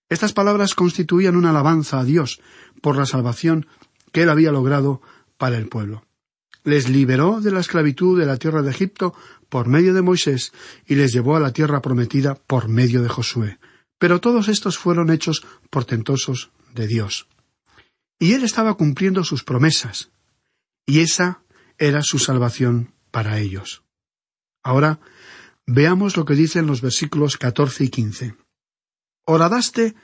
Estas 0.09 0.33
palabras 0.33 0.75
constituían 0.75 1.35
una 1.35 1.51
alabanza 1.51 1.99
a 1.99 2.03
Dios 2.03 2.41
por 2.81 2.97
la 2.97 3.05
salvación 3.05 3.67
que 4.11 4.23
él 4.23 4.29
había 4.29 4.51
logrado 4.51 5.01
para 5.37 5.57
el 5.57 5.67
pueblo. 5.67 6.05
Les 6.63 6.89
liberó 6.89 7.41
de 7.41 7.51
la 7.51 7.59
esclavitud 7.59 8.19
de 8.19 8.25
la 8.25 8.37
tierra 8.37 8.63
de 8.63 8.71
Egipto 8.71 9.13
por 9.49 9.67
medio 9.67 9.93
de 9.93 10.01
Moisés 10.01 10.51
y 10.87 10.95
les 10.95 11.13
llevó 11.13 11.35
a 11.35 11.39
la 11.39 11.53
tierra 11.53 11.81
prometida 11.81 12.35
por 12.35 12.67
medio 12.67 13.03
de 13.03 13.09
Josué. 13.09 13.59
Pero 13.99 14.19
todos 14.19 14.47
estos 14.47 14.77
fueron 14.77 15.11
hechos 15.11 15.45
portentosos 15.69 16.51
de 16.75 16.87
Dios. 16.87 17.27
Y 18.19 18.33
él 18.33 18.43
estaba 18.43 18.75
cumpliendo 18.75 19.23
sus 19.23 19.43
promesas, 19.43 20.11
y 20.85 20.99
esa 20.99 21.41
era 21.77 22.01
su 22.03 22.19
salvación 22.19 22.93
para 23.11 23.39
ellos. 23.39 23.83
Ahora 24.63 24.99
veamos 25.65 26.17
lo 26.17 26.25
que 26.25 26.35
dicen 26.35 26.67
los 26.67 26.81
versículos 26.81 27.37
catorce 27.37 27.85
y 27.85 27.89
quince. 27.89 28.35
Horadaste 29.25 29.95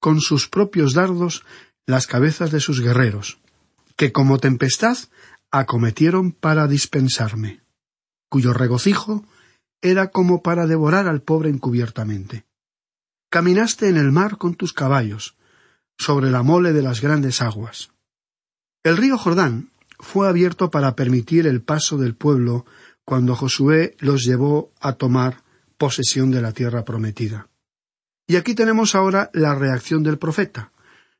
con 0.00 0.20
sus 0.20 0.48
propios 0.48 0.94
dardos 0.94 1.44
las 1.86 2.06
cabezas 2.06 2.50
de 2.50 2.60
sus 2.60 2.80
guerreros, 2.80 3.38
que 3.96 4.12
como 4.12 4.38
tempestad 4.38 4.96
acometieron 5.50 6.32
para 6.32 6.66
dispensarme, 6.66 7.62
cuyo 8.28 8.52
regocijo 8.52 9.24
era 9.82 10.10
como 10.10 10.42
para 10.42 10.66
devorar 10.66 11.08
al 11.08 11.22
pobre 11.22 11.50
encubiertamente. 11.50 12.46
Caminaste 13.30 13.88
en 13.88 13.96
el 13.96 14.12
mar 14.12 14.38
con 14.38 14.54
tus 14.54 14.72
caballos, 14.72 15.36
sobre 15.98 16.30
la 16.30 16.42
mole 16.42 16.72
de 16.72 16.82
las 16.82 17.00
grandes 17.00 17.42
aguas. 17.42 17.90
El 18.82 18.96
río 18.96 19.16
Jordán 19.18 19.70
fue 19.98 20.28
abierto 20.28 20.70
para 20.70 20.96
permitir 20.96 21.46
el 21.46 21.62
paso 21.62 21.96
del 21.96 22.14
pueblo 22.14 22.66
cuando 23.04 23.34
Josué 23.34 23.96
los 24.00 24.24
llevó 24.24 24.72
a 24.80 24.94
tomar 24.94 25.42
posesión 25.78 26.30
de 26.30 26.42
la 26.42 26.52
tierra 26.52 26.84
prometida. 26.84 27.48
Y 28.26 28.36
aquí 28.36 28.54
tenemos 28.54 28.94
ahora 28.94 29.30
la 29.32 29.54
reacción 29.54 30.02
del 30.02 30.18
profeta. 30.18 30.72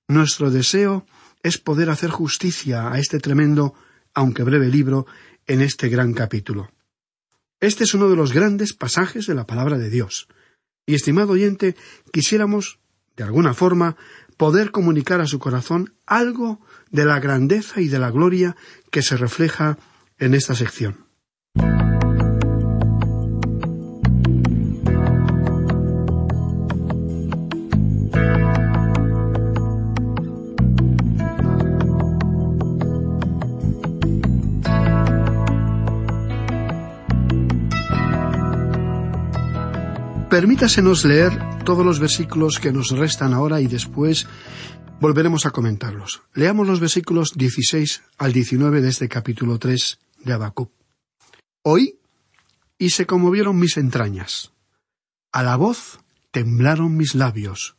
Nuestro 0.09 0.51
deseo 0.51 1.07
es 1.43 1.59
poder 1.59 1.91
hacer 1.91 2.11
justicia 2.11 2.93
a 2.93 2.99
este 2.99 3.19
tremendo, 3.19 3.75
aunque 4.15 4.45
breve 4.45 4.69
libro, 4.69 5.07
en 5.47 5.61
este 5.61 5.89
gran 5.89 6.13
capítulo. 6.13 6.71
Este 7.61 7.85
es 7.85 7.95
uno 7.95 8.09
de 8.09 8.17
los 8.17 8.33
grandes 8.33 8.73
pasajes 8.73 9.27
de 9.27 9.35
la 9.35 9.47
palabra 9.47 9.79
de 9.79 9.91
Dios. 9.91 10.29
Y, 10.87 10.95
estimado 10.95 11.33
oyente, 11.33 11.77
quisiéramos, 12.13 12.79
de 13.17 13.25
alguna 13.25 13.55
forma, 13.55 13.97
poder 14.43 14.73
comunicar 14.73 15.21
a 15.21 15.29
su 15.29 15.39
corazón 15.39 15.95
algo 16.05 16.61
de 16.91 17.05
la 17.05 17.21
grandeza 17.21 17.81
y 17.81 17.87
de 17.87 18.01
la 18.01 18.11
gloria 18.11 18.57
que 18.91 19.01
se 19.01 19.17
refleja 19.17 19.79
en 20.19 20.35
esta 20.35 20.57
sección. 20.57 21.02
Permítasenos 40.43 41.05
leer 41.05 41.31
todos 41.65 41.87
los 41.87 42.01
versículos 42.01 42.59
que 42.59 42.73
nos 42.73 42.91
restan 42.91 43.33
ahora 43.33 43.61
y 43.61 43.69
después 43.69 44.27
volveremos 44.99 45.47
a 45.47 45.53
comentarlos. 45.53 46.23
Leamos 46.35 46.67
los 46.67 46.81
versículos 46.81 47.35
16 47.37 48.03
al 48.19 48.33
19 48.33 48.81
de 48.81 48.89
este 48.89 49.09
capítulo 49.09 49.61
3 49.61 50.01
de 50.25 50.33
Habacuc. 50.33 50.73
Oí 51.63 51.95
y 52.77 52.91
se 52.91 53.07
conmovieron 53.07 53.57
mis 53.57 53.77
entrañas. 53.77 54.51
A 55.31 55.45
la 55.45 55.55
voz 55.55 56.01
temblaron 56.33 56.97
mis 56.97 57.15
labios. 57.15 57.77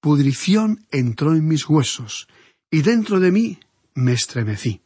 Pudrición 0.00 0.86
entró 0.92 1.34
en 1.34 1.48
mis 1.48 1.68
huesos 1.68 2.28
y 2.70 2.82
dentro 2.82 3.18
de 3.18 3.32
mí 3.32 3.58
me 3.94 4.12
estremecí. 4.12 4.80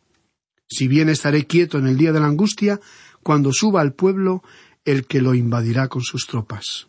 Si 0.66 0.88
bien 0.88 1.10
estaré 1.10 1.46
quieto 1.46 1.76
en 1.76 1.86
el 1.86 1.98
día 1.98 2.12
de 2.12 2.20
la 2.20 2.28
angustia, 2.28 2.80
cuando 3.22 3.52
suba 3.52 3.82
al 3.82 3.92
pueblo 3.92 4.42
el 4.86 5.06
que 5.06 5.20
lo 5.20 5.34
invadirá 5.34 5.88
con 5.88 6.00
sus 6.00 6.26
tropas. 6.26 6.88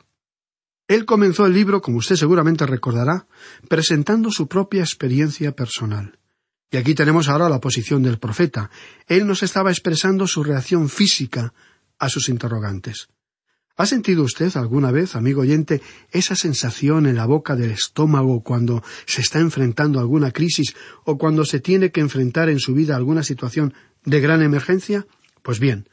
Él 0.91 1.05
comenzó 1.05 1.45
el 1.45 1.53
libro, 1.53 1.81
como 1.81 1.99
usted 1.99 2.17
seguramente 2.17 2.65
recordará, 2.65 3.25
presentando 3.69 4.29
su 4.29 4.49
propia 4.49 4.81
experiencia 4.81 5.53
personal. 5.53 6.19
Y 6.69 6.75
aquí 6.75 6.93
tenemos 6.95 7.29
ahora 7.29 7.47
la 7.47 7.61
posición 7.61 8.03
del 8.03 8.19
profeta. 8.19 8.69
Él 9.07 9.25
nos 9.25 9.41
estaba 9.41 9.71
expresando 9.71 10.27
su 10.27 10.43
reacción 10.43 10.89
física 10.89 11.53
a 11.97 12.09
sus 12.09 12.27
interrogantes. 12.27 13.07
¿Ha 13.77 13.85
sentido 13.85 14.23
usted 14.23 14.53
alguna 14.57 14.91
vez, 14.91 15.15
amigo 15.15 15.43
oyente, 15.43 15.81
esa 16.11 16.35
sensación 16.35 17.05
en 17.05 17.15
la 17.15 17.25
boca 17.25 17.55
del 17.55 17.71
estómago 17.71 18.43
cuando 18.43 18.83
se 19.05 19.21
está 19.21 19.39
enfrentando 19.39 19.97
a 19.97 20.01
alguna 20.01 20.31
crisis 20.31 20.75
o 21.05 21.17
cuando 21.17 21.45
se 21.45 21.61
tiene 21.61 21.91
que 21.93 22.01
enfrentar 22.01 22.49
en 22.49 22.59
su 22.59 22.73
vida 22.73 22.97
alguna 22.97 23.23
situación 23.23 23.73
de 24.03 24.19
gran 24.19 24.41
emergencia? 24.41 25.07
Pues 25.41 25.61
bien, 25.61 25.87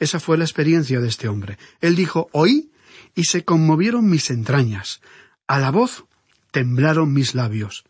esa 0.00 0.18
fue 0.18 0.36
la 0.38 0.44
experiencia 0.44 0.98
de 0.98 1.06
este 1.06 1.28
hombre. 1.28 1.56
Él 1.80 1.94
dijo, 1.94 2.28
oí 2.32 2.72
y 3.14 3.24
se 3.24 3.44
conmovieron 3.44 4.08
mis 4.08 4.30
entrañas. 4.30 5.00
A 5.46 5.58
la 5.58 5.70
voz 5.70 6.04
temblaron 6.50 7.12
mis 7.12 7.34
labios. 7.34 7.84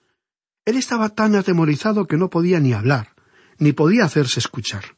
Él 0.64 0.76
estaba 0.76 1.10
tan 1.10 1.34
atemorizado 1.34 2.06
que 2.06 2.16
no 2.16 2.30
podía 2.30 2.60
ni 2.60 2.72
hablar, 2.72 3.14
ni 3.58 3.72
podía 3.72 4.04
hacerse 4.04 4.40
escuchar. 4.40 4.96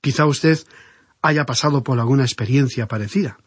Quizá 0.00 0.26
usted 0.26 0.58
haya 1.22 1.46
pasado 1.46 1.82
por 1.82 1.98
alguna 1.98 2.24
experiencia 2.24 2.86
parecida. 2.86 3.38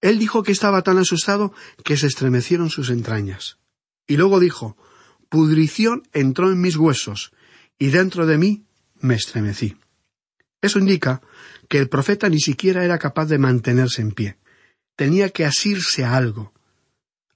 Él 0.00 0.18
dijo 0.18 0.42
que 0.42 0.52
estaba 0.52 0.82
tan 0.82 0.98
asustado 0.98 1.54
que 1.84 1.96
se 1.96 2.06
estremecieron 2.06 2.70
sus 2.70 2.90
entrañas. 2.90 3.58
Y 4.06 4.16
luego 4.16 4.40
dijo 4.40 4.76
Pudrición 5.28 6.02
entró 6.12 6.50
en 6.50 6.60
mis 6.60 6.76
huesos, 6.76 7.32
y 7.78 7.88
dentro 7.88 8.26
de 8.26 8.38
mí 8.38 8.66
me 9.00 9.14
estremecí. 9.14 9.76
Eso 10.60 10.78
indica 10.78 11.22
que 11.68 11.78
el 11.78 11.88
profeta 11.88 12.28
ni 12.28 12.40
siquiera 12.40 12.84
era 12.84 12.98
capaz 12.98 13.26
de 13.26 13.38
mantenerse 13.38 14.02
en 14.02 14.12
pie 14.12 14.36
tenía 14.96 15.30
que 15.30 15.44
asirse 15.44 16.04
a 16.04 16.16
algo. 16.16 16.52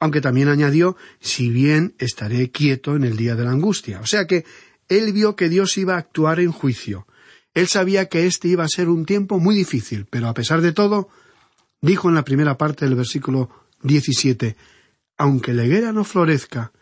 Aunque 0.01 0.21
también 0.21 0.49
añadió, 0.49 0.97
si 1.21 1.51
bien 1.51 1.95
estaré 1.99 2.51
quieto 2.51 2.95
en 2.95 3.05
el 3.05 3.17
día 3.17 3.35
de 3.35 3.45
la 3.45 3.51
angustia. 3.51 4.01
O 4.01 4.07
sea 4.07 4.27
que 4.27 4.45
él 4.89 5.13
vio 5.13 5.37
que 5.37 5.49
Dios 5.49 5.77
iba 5.77 5.95
a 5.95 5.99
actuar 5.99 6.41
en 6.41 6.53
juicio. 6.53 7.07
Él 7.55 7.67
sabía 7.67 8.09
que 8.09 8.27
este 8.27 8.49
iba 8.49 8.65
a 8.65 8.69
ser 8.69 8.89
un 8.89 9.05
tiempo 9.05 9.39
muy 9.39 9.55
difícil, 9.55 10.07
pero 10.09 10.29
a 10.29 10.35
pesar 10.35 10.61
de 10.61 10.73
todo, 10.73 11.09
dijo 11.81 12.09
en 12.09 12.15
la 12.15 12.25
primera 12.25 12.57
parte 12.57 12.85
del 12.85 12.95
versículo 12.95 13.51
17, 13.83 14.57
aunque 15.17 15.53
la 15.53 15.65
higuera 15.65 15.93
no 15.93 16.05
florezca, 16.05 16.73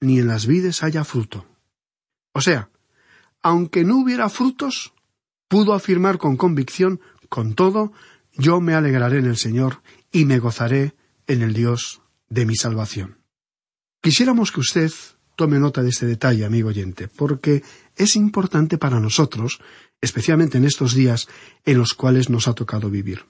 ni 0.00 0.18
en 0.18 0.26
las 0.26 0.46
vides 0.46 0.82
haya 0.82 1.04
fruto. 1.04 1.46
O 2.32 2.40
sea, 2.40 2.68
aunque 3.42 3.84
no 3.84 3.98
hubiera 3.98 4.28
frutos, 4.28 4.92
pudo 5.48 5.74
afirmar 5.74 6.18
con 6.18 6.36
convicción, 6.36 7.00
con 7.28 7.54
todo, 7.54 7.92
Yo 8.32 8.60
me 8.60 8.74
alegraré 8.74 9.18
en 9.18 9.26
el 9.26 9.36
Señor 9.36 9.82
y 10.12 10.24
me 10.24 10.38
gozaré 10.38 10.94
en 11.26 11.42
el 11.42 11.54
Dios 11.54 12.02
de 12.28 12.46
mi 12.46 12.56
salvación. 12.56 13.18
Quisiéramos 14.02 14.50
que 14.50 14.60
usted 14.60 14.90
tome 15.36 15.58
nota 15.58 15.82
de 15.82 15.90
este 15.90 16.06
detalle, 16.06 16.44
amigo 16.44 16.68
oyente, 16.68 17.08
porque 17.08 17.62
es 17.96 18.16
importante 18.16 18.78
para 18.78 19.00
nosotros, 19.00 19.60
especialmente 20.00 20.58
en 20.58 20.64
estos 20.64 20.94
días 20.94 21.28
en 21.64 21.78
los 21.78 21.94
cuales 21.94 22.30
nos 22.30 22.48
ha 22.48 22.54
tocado 22.54 22.90
vivir. 22.90 23.24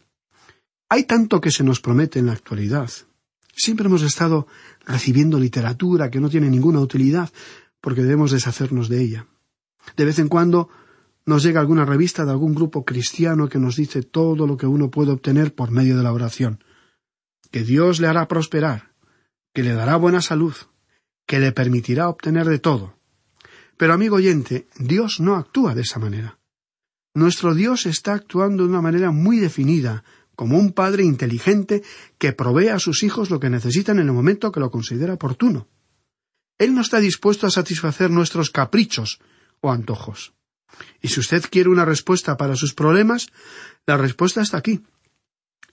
Hay 0.88 1.04
tanto 1.04 1.40
que 1.40 1.52
se 1.52 1.62
nos 1.62 1.80
promete 1.80 2.18
en 2.18 2.26
la 2.26 2.32
actualidad. 2.32 2.90
Siempre 3.54 3.86
hemos 3.86 4.02
estado 4.02 4.46
recibiendo 4.84 5.38
literatura 5.38 6.10
que 6.10 6.20
no 6.20 6.28
tiene 6.28 6.50
ninguna 6.50 6.80
utilidad, 6.80 7.30
porque 7.80 8.02
debemos 8.02 8.32
deshacernos 8.32 8.88
de 8.88 9.02
ella. 9.02 9.26
De 9.96 10.04
vez 10.04 10.18
en 10.18 10.28
cuando 10.28 10.68
nos 11.26 11.42
llega 11.42 11.60
alguna 11.60 11.84
revista 11.84 12.24
de 12.24 12.32
algún 12.32 12.54
grupo 12.54 12.84
cristiano 12.84 13.48
que 13.48 13.58
nos 13.58 13.76
dice 13.76 14.02
todo 14.02 14.46
lo 14.46 14.56
que 14.56 14.66
uno 14.66 14.90
puede 14.90 15.12
obtener 15.12 15.54
por 15.54 15.70
medio 15.70 15.96
de 15.96 16.02
la 16.02 16.12
oración. 16.12 16.62
Que 17.50 17.62
Dios 17.62 18.00
le 18.00 18.06
hará 18.06 18.28
prosperar, 18.28 18.92
que 19.52 19.62
le 19.62 19.74
dará 19.74 19.96
buena 19.96 20.20
salud, 20.20 20.54
que 21.26 21.38
le 21.38 21.52
permitirá 21.52 22.08
obtener 22.08 22.46
de 22.46 22.58
todo. 22.58 22.98
Pero, 23.76 23.94
amigo 23.94 24.16
oyente, 24.16 24.68
Dios 24.78 25.20
no 25.20 25.36
actúa 25.36 25.74
de 25.74 25.82
esa 25.82 25.98
manera. 25.98 26.38
Nuestro 27.14 27.54
Dios 27.54 27.86
está 27.86 28.14
actuando 28.14 28.62
de 28.62 28.68
una 28.68 28.82
manera 28.82 29.10
muy 29.10 29.38
definida, 29.38 30.04
como 30.36 30.58
un 30.58 30.72
padre 30.72 31.04
inteligente 31.04 31.82
que 32.18 32.32
provee 32.32 32.68
a 32.68 32.78
sus 32.78 33.02
hijos 33.02 33.30
lo 33.30 33.40
que 33.40 33.50
necesitan 33.50 33.98
en 33.98 34.06
el 34.06 34.12
momento 34.12 34.52
que 34.52 34.60
lo 34.60 34.70
considera 34.70 35.14
oportuno. 35.14 35.68
Él 36.58 36.74
no 36.74 36.80
está 36.80 37.00
dispuesto 37.00 37.46
a 37.46 37.50
satisfacer 37.50 38.10
nuestros 38.10 38.50
caprichos 38.50 39.20
o 39.60 39.70
antojos. 39.70 40.32
Y 41.02 41.08
si 41.08 41.20
usted 41.20 41.44
quiere 41.50 41.68
una 41.68 41.84
respuesta 41.84 42.36
para 42.36 42.56
sus 42.56 42.74
problemas, 42.74 43.28
la 43.86 43.96
respuesta 43.96 44.40
está 44.40 44.58
aquí. 44.58 44.82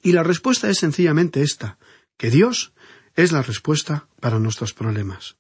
Y 0.02 0.12
la 0.12 0.24
respuesta 0.24 0.70
es 0.70 0.78
sencillamente 0.78 1.42
esta, 1.42 1.78
que 2.18 2.30
Dios 2.30 2.74
es 3.16 3.32
la 3.32 3.42
respuesta 3.42 4.08
para 4.20 4.40
nuestros 4.40 4.74
problemas. 4.74 5.38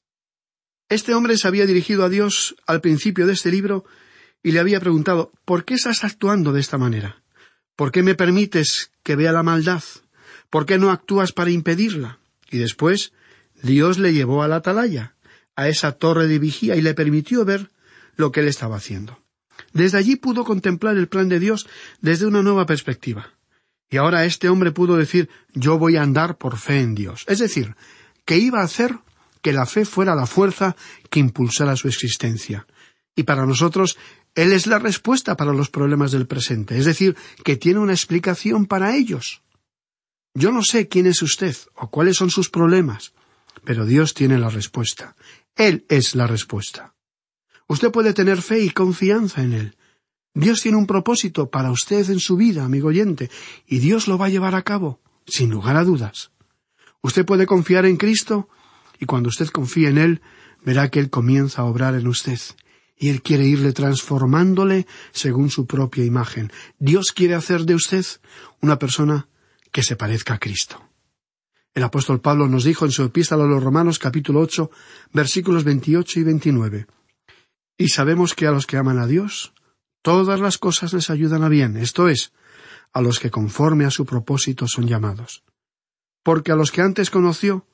Este 0.90 1.14
hombre 1.14 1.38
se 1.38 1.48
había 1.48 1.66
dirigido 1.66 2.04
a 2.04 2.10
Dios 2.10 2.56
al 2.66 2.82
principio 2.82 3.28
de 3.28 3.34
este 3.34 3.52
libro 3.52 3.86
y 4.42 4.52
le 4.52 4.60
había 4.60 4.80
preguntado 4.80 5.32
¿Por 5.46 5.66
qué 5.66 5.74
estás 5.74 6.04
actuando 6.04 6.54
de 6.54 6.62
esta 6.62 6.78
manera? 6.78 7.22
¿Por 7.76 7.92
qué 7.92 8.04
me 8.04 8.16
permites 8.16 8.92
que 9.04 9.16
vea 9.16 9.32
la 9.32 9.44
maldad? 9.44 9.84
¿Por 10.50 10.66
qué 10.66 10.78
no 10.78 10.92
actúas 10.92 11.34
para 11.34 11.52
impedirla? 11.52 12.20
Y 12.50 12.58
después 12.58 13.12
Dios 13.62 14.00
le 14.00 14.14
llevó 14.14 14.44
a 14.44 14.48
la 14.48 14.58
atalaya, 14.58 15.16
a 15.56 15.68
esa 15.68 15.92
torre 15.92 16.28
de 16.28 16.40
vigía 16.40 16.76
y 16.76 16.82
le 16.82 16.94
permitió 16.94 17.44
ver 17.44 17.70
lo 18.16 18.32
que 18.32 18.40
él 18.40 18.48
estaba 18.48 18.78
haciendo. 18.78 19.22
Desde 19.74 19.98
allí 19.98 20.16
pudo 20.16 20.46
contemplar 20.46 20.98
el 20.98 21.08
plan 21.08 21.30
de 21.30 21.40
Dios 21.40 21.68
desde 22.02 22.26
una 22.26 22.42
nueva 22.42 22.66
perspectiva. 22.66 23.37
Y 23.90 23.98
ahora 23.98 24.26
este 24.26 24.50
hombre 24.50 24.72
pudo 24.72 24.98
decir 24.98 25.30
yo 25.54 25.78
voy 25.78 25.96
a 25.96 26.04
andar 26.04 26.38
por 26.38 26.58
fe 26.58 26.82
en 26.82 26.96
Dios. 26.96 27.24
Es 27.28 27.40
decir, 27.40 27.76
que 28.26 28.38
iba 28.38 28.62
a 28.62 28.66
hacer 28.66 29.00
que 29.42 29.54
la 29.54 29.66
fe 29.66 29.86
fuera 29.86 30.16
la 30.16 30.26
fuerza 30.26 30.76
que 31.10 31.20
impulsara 31.20 31.76
su 31.76 31.88
existencia. 31.88 32.68
Y 33.16 33.24
para 33.24 33.46
nosotros, 33.46 33.98
Él 34.36 34.52
es 34.52 34.68
la 34.68 34.80
respuesta 34.80 35.38
para 35.38 35.54
los 35.54 35.70
problemas 35.70 36.12
del 36.12 36.28
presente, 36.28 36.78
es 36.78 36.86
decir, 36.86 37.16
que 37.44 37.56
tiene 37.56 37.80
una 37.80 37.94
explicación 37.94 38.66
para 38.66 38.96
ellos. 38.96 39.42
Yo 40.34 40.52
no 40.52 40.62
sé 40.64 40.88
quién 40.88 41.08
es 41.08 41.22
usted 41.22 41.56
o 41.76 41.90
cuáles 41.90 42.18
son 42.18 42.30
sus 42.30 42.50
problemas, 42.50 43.14
pero 43.64 43.86
Dios 43.86 44.14
tiene 44.14 44.38
la 44.38 44.50
respuesta. 44.50 45.16
Él 45.56 45.86
es 45.90 46.14
la 46.14 46.28
respuesta. 46.28 46.94
Usted 47.68 47.92
puede 47.92 48.14
tener 48.14 48.42
fe 48.42 48.60
y 48.60 48.70
confianza 48.70 49.42
en 49.42 49.54
Él. 49.54 49.78
Dios 50.34 50.62
tiene 50.62 50.78
un 50.78 50.88
propósito 50.88 51.50
para 51.50 51.72
usted 51.72 52.10
en 52.10 52.20
su 52.20 52.36
vida, 52.36 52.64
amigo 52.64 52.90
oyente, 52.90 53.30
y 53.66 53.80
Dios 53.80 54.08
lo 54.08 54.18
va 54.18 54.28
a 54.28 54.30
llevar 54.30 54.56
a 54.56 54.62
cabo, 54.62 55.00
sin 55.26 55.50
lugar 55.50 55.76
a 55.76 55.84
dudas. 55.84 56.32
Usted 57.02 57.26
puede 57.26 57.46
confiar 57.46 57.86
en 57.86 57.98
Cristo, 57.98 58.50
y 59.00 59.06
cuando 59.06 59.30
usted 59.30 59.48
confía 59.48 59.90
en 59.90 59.98
Él, 59.98 60.22
verá 60.64 60.90
que 60.90 61.00
Él 61.00 61.10
comienza 61.10 61.62
a 61.62 61.66
obrar 61.66 61.96
en 61.96 62.08
usted, 62.08 62.40
y 62.98 63.10
Él 63.10 63.22
quiere 63.22 63.46
irle 63.46 63.74
transformándole 63.74 64.88
según 65.12 65.50
su 65.50 65.66
propia 65.66 66.04
imagen. 66.04 66.52
Dios 66.80 67.12
quiere 67.12 67.36
hacer 67.36 67.66
de 67.66 67.76
usted 67.76 68.06
una 68.62 68.80
persona 68.80 69.28
que 69.72 69.84
se 69.84 69.96
parezca 69.96 70.36
a 70.36 70.40
Cristo. 70.40 70.84
El 71.74 71.84
apóstol 71.84 72.22
Pablo 72.22 72.48
nos 72.48 72.64
dijo 72.64 72.86
en 72.86 72.92
su 72.92 73.04
epístola 73.04 73.44
a 73.44 73.48
los 73.48 73.64
Romanos 73.64 74.00
capítulo 74.00 74.40
ocho 74.40 74.72
versículos 75.14 75.64
veintiocho 75.64 76.20
y 76.20 76.24
veintinueve 76.24 76.88
Y 77.78 77.90
sabemos 77.90 78.34
que 78.34 78.48
a 78.48 78.52
los 78.52 78.66
que 78.66 78.78
aman 78.78 78.98
a 78.98 79.06
Dios, 79.06 79.54
todas 80.02 80.40
las 80.40 80.58
cosas 80.58 80.94
les 80.94 81.10
ayudan 81.10 81.44
a 81.44 81.50
bien, 81.50 81.78
esto 81.78 82.10
es, 82.10 82.32
a 82.94 83.02
los 83.02 83.20
que 83.20 83.32
conforme 83.32 83.86
a 83.86 83.92
su 83.92 84.06
propósito 84.06 84.68
son 84.68 84.88
llamados. 84.88 85.44
Porque 86.24 86.52
a 86.52 86.56
los 86.56 86.72
que 86.72 86.82
antes 86.82 87.10
conoció, 87.10 87.66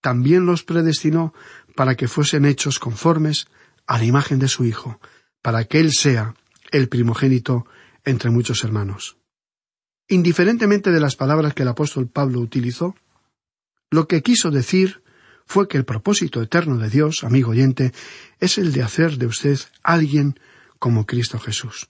también 0.00 0.46
los 0.46 0.64
predestinó 0.64 1.32
para 1.76 1.94
que 1.94 2.08
fuesen 2.08 2.44
hechos 2.44 2.78
conformes 2.78 3.46
a 3.86 3.98
la 3.98 4.04
imagen 4.04 4.38
de 4.38 4.48
su 4.48 4.64
Hijo, 4.64 5.00
para 5.40 5.64
que 5.64 5.80
Él 5.80 5.92
sea 5.92 6.34
el 6.70 6.88
primogénito 6.88 7.66
entre 8.04 8.30
muchos 8.30 8.64
hermanos. 8.64 9.16
Indiferentemente 10.08 10.90
de 10.90 11.00
las 11.00 11.16
palabras 11.16 11.54
que 11.54 11.62
el 11.62 11.68
apóstol 11.68 12.08
Pablo 12.08 12.40
utilizó, 12.40 12.94
lo 13.90 14.08
que 14.08 14.22
quiso 14.22 14.50
decir 14.50 15.02
fue 15.46 15.68
que 15.68 15.76
el 15.76 15.84
propósito 15.84 16.42
eterno 16.42 16.78
de 16.78 16.88
Dios, 16.88 17.24
amigo 17.24 17.50
oyente, 17.50 17.92
es 18.40 18.58
el 18.58 18.72
de 18.72 18.82
hacer 18.82 19.18
de 19.18 19.26
usted 19.26 19.58
alguien 19.82 20.38
como 20.82 21.06
Cristo 21.06 21.38
Jesús. 21.38 21.88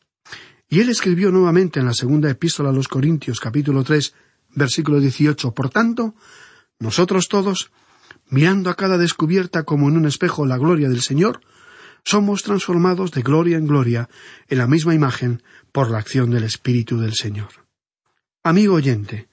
Y 0.68 0.81
él 0.81 0.90
escribió 0.90 1.31
nuevamente 1.31 1.81
en 1.81 1.87
la 1.87 1.94
segunda 1.94 2.28
epístola 2.28 2.68
a 2.68 2.74
los 2.74 2.88
Corintios 2.88 3.40
capítulo 3.40 3.83
tres 3.85 4.12
versículo 4.50 5.00
dieciocho 5.00 5.55
Por 5.55 5.70
tanto, 5.70 6.14
nosotros 6.78 7.28
todos, 7.28 7.70
mirando 8.28 8.68
a 8.68 8.74
cada 8.74 8.98
descubierta 8.98 9.62
como 9.62 9.88
en 9.88 9.96
un 9.96 10.05
espejo 10.05 10.44
la 10.44 10.59
gloria 10.59 10.90
del 10.90 11.00
Señor, 11.00 11.40
somos 12.05 12.42
transformados 12.42 13.12
de 13.12 13.22
gloria 13.22 13.57
en 13.57 13.66
gloria 13.66 14.11
en 14.46 14.59
la 14.59 14.66
misma 14.66 14.94
imagen 14.94 15.42
por 15.72 15.90
la 15.90 15.96
acción 15.96 16.28
del 16.28 16.44
Espíritu 16.44 17.00
del 17.00 17.14
Señor. 17.14 17.48
Amigo 18.42 18.74
oyente, 18.74 19.31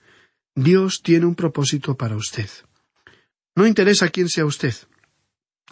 Dios 0.56 1.02
tiene 1.04 1.26
un 1.26 1.36
propósito 1.36 1.98
para 1.98 2.16
usted. 2.16 2.50
No 3.56 3.68
interesa 3.68 4.08
quién 4.08 4.30
sea 4.30 4.46
usted. 4.46 4.74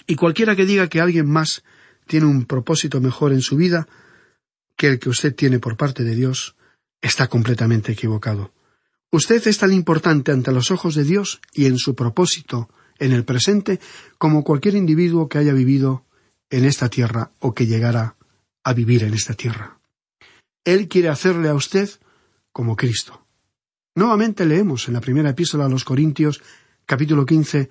Y 0.08 0.16
cualquiera 0.16 0.58
que 0.58 0.66
diga 0.66 0.90
que 0.90 1.00
alguien 1.00 1.30
más 1.30 1.64
tiene 2.08 2.26
un 2.26 2.46
propósito 2.46 3.00
mejor 3.02 3.34
en 3.34 3.42
su 3.42 3.56
vida 3.56 3.88
que 4.76 4.88
el 4.88 5.00
que 5.00 5.10
usted 5.10 5.36
tiene 5.36 5.60
por 5.60 5.76
parte 5.76 6.04
de 6.04 6.16
Dios, 6.16 6.56
está 7.02 7.28
completamente 7.28 7.92
equivocado. 7.92 8.54
Usted 9.12 9.46
es 9.48 9.58
tan 9.58 9.74
importante 9.74 10.32
ante 10.32 10.52
los 10.52 10.72
ojos 10.72 10.96
de 10.96 11.04
Dios 11.04 11.42
y 11.54 11.66
en 11.66 11.78
su 11.78 11.96
propósito 11.96 12.70
en 13.00 13.12
el 13.12 13.24
presente 13.24 13.80
como 14.18 14.44
cualquier 14.44 14.76
individuo 14.76 15.30
que 15.30 15.38
haya 15.38 15.54
vivido 15.54 16.06
en 16.50 16.66
esta 16.66 16.90
tierra 16.90 17.32
o 17.40 17.54
que 17.54 17.68
llegara 17.68 18.16
a 18.64 18.74
vivir 18.74 19.04
en 19.04 19.14
esta 19.14 19.34
tierra. 19.34 19.80
Él 20.66 20.88
quiere 20.88 21.10
hacerle 21.10 21.50
a 21.50 21.54
usted 21.54 21.90
como 22.52 22.76
Cristo. 22.76 23.26
Nuevamente 23.96 24.46
leemos 24.46 24.88
en 24.88 24.94
la 24.94 25.02
primera 25.02 25.30
epístola 25.30 25.66
a 25.66 25.70
los 25.70 25.84
Corintios, 25.84 26.42
capítulo 26.86 27.26
quince, 27.26 27.70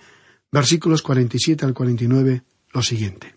versículos 0.51 1.03
cuarenta 1.03 1.37
y 1.37 1.40
siete 1.40 1.64
al 1.64 1.75
cuarenta 1.75 2.05
y 2.05 2.09
nueve, 2.09 2.42
lo 2.72 2.83
siguiente. 2.83 3.36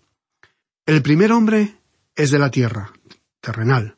El 0.86 1.02
primer 1.02 1.32
hombre 1.32 1.76
es 2.16 2.30
de 2.30 2.38
la 2.38 2.50
tierra, 2.50 2.92
terrenal. 3.40 3.96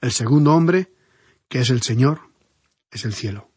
El 0.00 0.12
segundo 0.12 0.54
hombre, 0.54 0.92
que 1.48 1.60
es 1.60 1.70
el 1.70 1.82
Señor, 1.82 2.20
es 2.90 3.04
el 3.04 3.14
cielo. 3.14 3.50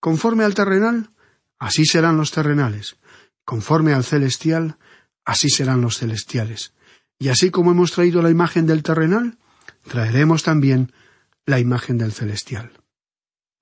Conforme 0.00 0.44
al 0.44 0.54
terrenal, 0.54 1.10
así 1.58 1.84
serán 1.84 2.16
los 2.16 2.30
terrenales. 2.30 2.96
Conforme 3.44 3.92
al 3.92 4.04
celestial, 4.04 4.78
así 5.24 5.48
serán 5.48 5.80
los 5.80 5.98
celestiales. 5.98 6.74
Y 7.18 7.28
así 7.28 7.50
como 7.50 7.70
hemos 7.70 7.92
traído 7.92 8.22
la 8.22 8.30
imagen 8.30 8.66
del 8.66 8.82
terrenal, 8.82 9.38
traeremos 9.88 10.42
también 10.42 10.92
la 11.46 11.58
imagen 11.60 11.98
del 11.98 12.12
celestial. 12.12 12.72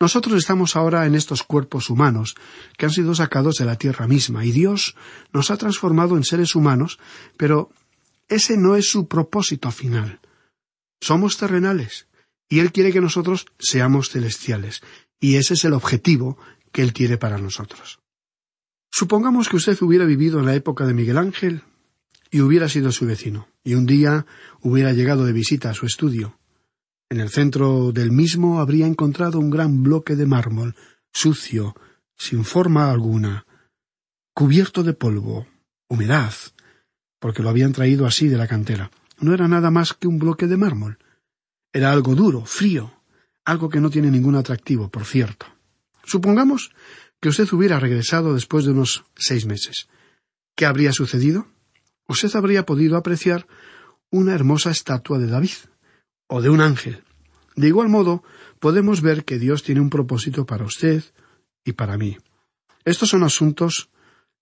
Nosotros 0.01 0.35
estamos 0.35 0.75
ahora 0.77 1.07
en 1.07 1.15
estos 1.15 1.45
cuerpos 1.45 1.89
humanos 1.89 2.35
que 2.77 2.87
han 2.87 2.93
sido 2.93 3.15
sacados 3.15 3.55
de 3.57 3.65
la 3.65 3.77
tierra 3.77 4.09
misma 4.09 4.45
y 4.45 4.51
Dios 4.51 4.97
nos 5.33 5.51
ha 5.51 5.57
transformado 5.57 6.17
en 6.17 6.25
seres 6.25 6.55
humanos, 6.55 6.99
pero 7.37 7.71
ese 8.29 8.57
no 8.57 8.77
es 8.77 8.89
su 8.89 9.09
propósito 9.09 9.71
final. 9.71 10.21
Somos 11.01 11.37
terrenales 11.37 12.09
y 12.49 12.61
Él 12.61 12.73
quiere 12.73 12.93
que 12.93 13.01
nosotros 13.01 13.47
seamos 13.59 14.11
celestiales 14.11 14.83
y 15.21 15.37
ese 15.37 15.55
es 15.55 15.65
el 15.65 15.73
objetivo 15.73 16.39
que 16.73 16.83
Él 16.83 16.93
tiene 16.93 17.19
para 17.19 17.39
nosotros. 17.39 18.01
Supongamos 18.93 19.49
que 19.49 19.57
usted 19.57 19.81
hubiera 19.83 20.05
vivido 20.05 20.39
en 20.39 20.47
la 20.47 20.55
época 20.55 20.87
de 20.87 20.95
Miguel 20.95 21.19
Ángel 21.19 21.63
y 22.31 22.41
hubiera 22.41 22.69
sido 22.69 22.93
su 22.93 23.07
vecino, 23.07 23.49
y 23.63 23.75
un 23.75 23.87
día 23.87 24.27
hubiera 24.61 24.93
llegado 24.93 25.25
de 25.25 25.33
visita 25.33 25.71
a 25.71 25.75
su 25.75 25.87
estudio. 25.87 26.39
En 27.09 27.21
el 27.21 27.31
centro 27.31 27.93
del 27.93 28.11
mismo 28.11 28.61
habría 28.61 28.87
encontrado 28.87 29.39
un 29.39 29.51
gran 29.51 29.83
bloque 29.83 30.17
de 30.17 30.27
mármol, 30.27 30.75
sucio, 31.13 31.75
sin 32.17 32.45
forma 32.45 32.91
alguna, 32.91 33.47
cubierto 34.33 34.83
de 34.83 34.95
polvo, 34.95 35.47
humedad, 35.89 36.33
porque 37.25 37.43
lo 37.43 37.49
habían 37.49 37.73
traído 37.73 38.05
así 38.05 38.29
de 38.29 38.37
la 38.37 38.47
cantera. 38.47 38.91
No 39.19 39.33
era 39.33 39.49
nada 39.49 39.71
más 39.71 39.95
que 39.95 40.07
un 40.07 40.19
bloque 40.19 40.47
de 40.47 40.59
mármol. 40.59 40.99
Era 41.73 41.91
algo 41.91 42.15
duro, 42.15 42.45
frío, 42.45 42.93
algo 43.47 43.71
que 43.71 43.81
no 43.81 43.89
tiene 43.89 44.11
ningún 44.11 44.35
atractivo, 44.35 44.91
por 44.91 45.07
cierto. 45.07 45.47
Supongamos 46.05 46.73
que 47.23 47.31
usted 47.31 47.51
hubiera 47.55 47.81
regresado 47.81 48.35
después 48.35 48.67
de 48.67 48.73
unos 48.73 49.07
seis 49.17 49.47
meses. 49.47 49.89
¿Qué 50.55 50.67
habría 50.67 50.93
sucedido? 50.93 51.47
Usted 52.09 52.31
habría 52.37 52.67
podido 52.67 52.99
apreciar 52.99 53.47
una 54.11 54.35
hermosa 54.35 54.71
estatua 54.71 55.19
de 55.19 55.29
David 55.29 55.65
o 56.27 56.43
de 56.43 56.51
un 56.51 56.61
ángel. 56.61 57.05
De 57.57 57.69
igual 57.69 57.89
modo, 57.89 58.23
podemos 58.61 59.01
ver 59.01 59.25
que 59.25 59.39
Dios 59.39 59.63
tiene 59.63 59.81
un 59.81 59.89
propósito 59.89 60.45
para 60.45 60.67
usted 60.67 61.03
y 61.65 61.73
para 61.73 61.97
mí. 61.97 62.19
Estos 62.85 63.09
son 63.09 63.25
asuntos 63.25 63.89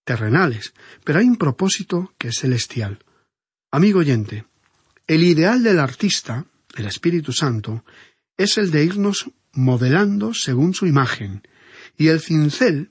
terrenales, 0.04 0.74
pero 1.04 1.18
hay 1.18 1.26
un 1.26 1.36
propósito 1.36 2.12
que 2.18 2.28
es 2.28 2.38
celestial. 2.38 2.98
Amigo 3.70 4.00
oyente, 4.00 4.46
el 5.06 5.24
ideal 5.24 5.62
del 5.62 5.78
artista, 5.78 6.46
el 6.76 6.86
Espíritu 6.86 7.32
Santo, 7.32 7.84
es 8.36 8.58
el 8.58 8.70
de 8.70 8.84
irnos 8.84 9.30
modelando 9.52 10.34
según 10.34 10.74
su 10.74 10.86
imagen, 10.86 11.42
y 11.96 12.08
el 12.08 12.20
cincel 12.20 12.90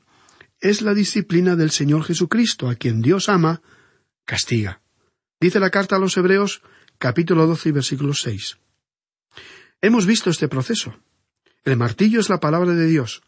es 0.60 0.82
la 0.82 0.93
disciplina 0.93 1.56
del 1.56 1.71
Señor 1.71 2.04
Jesucristo, 2.04 2.69
a 2.69 2.76
quien 2.76 3.02
Dios 3.02 3.30
ama, 3.30 3.62
castiga. 4.26 4.82
Dice 5.39 5.60
la 5.60 5.71
carta 5.71 5.95
a 5.95 6.00
los 6.00 6.15
Hebreos, 6.17 6.62
capítulo 7.00 7.47
12 7.47 7.69
y 7.69 7.71
versículo 7.71 8.13
6. 8.13 8.58
Hemos 9.82 10.06
visto 10.06 10.30
este 10.30 10.47
proceso. 10.47 10.95
El 11.63 11.78
martillo 11.78 12.19
es 12.19 12.30
la 12.30 12.39
palabra 12.39 12.74
de 12.74 12.86
Dios, 12.86 13.24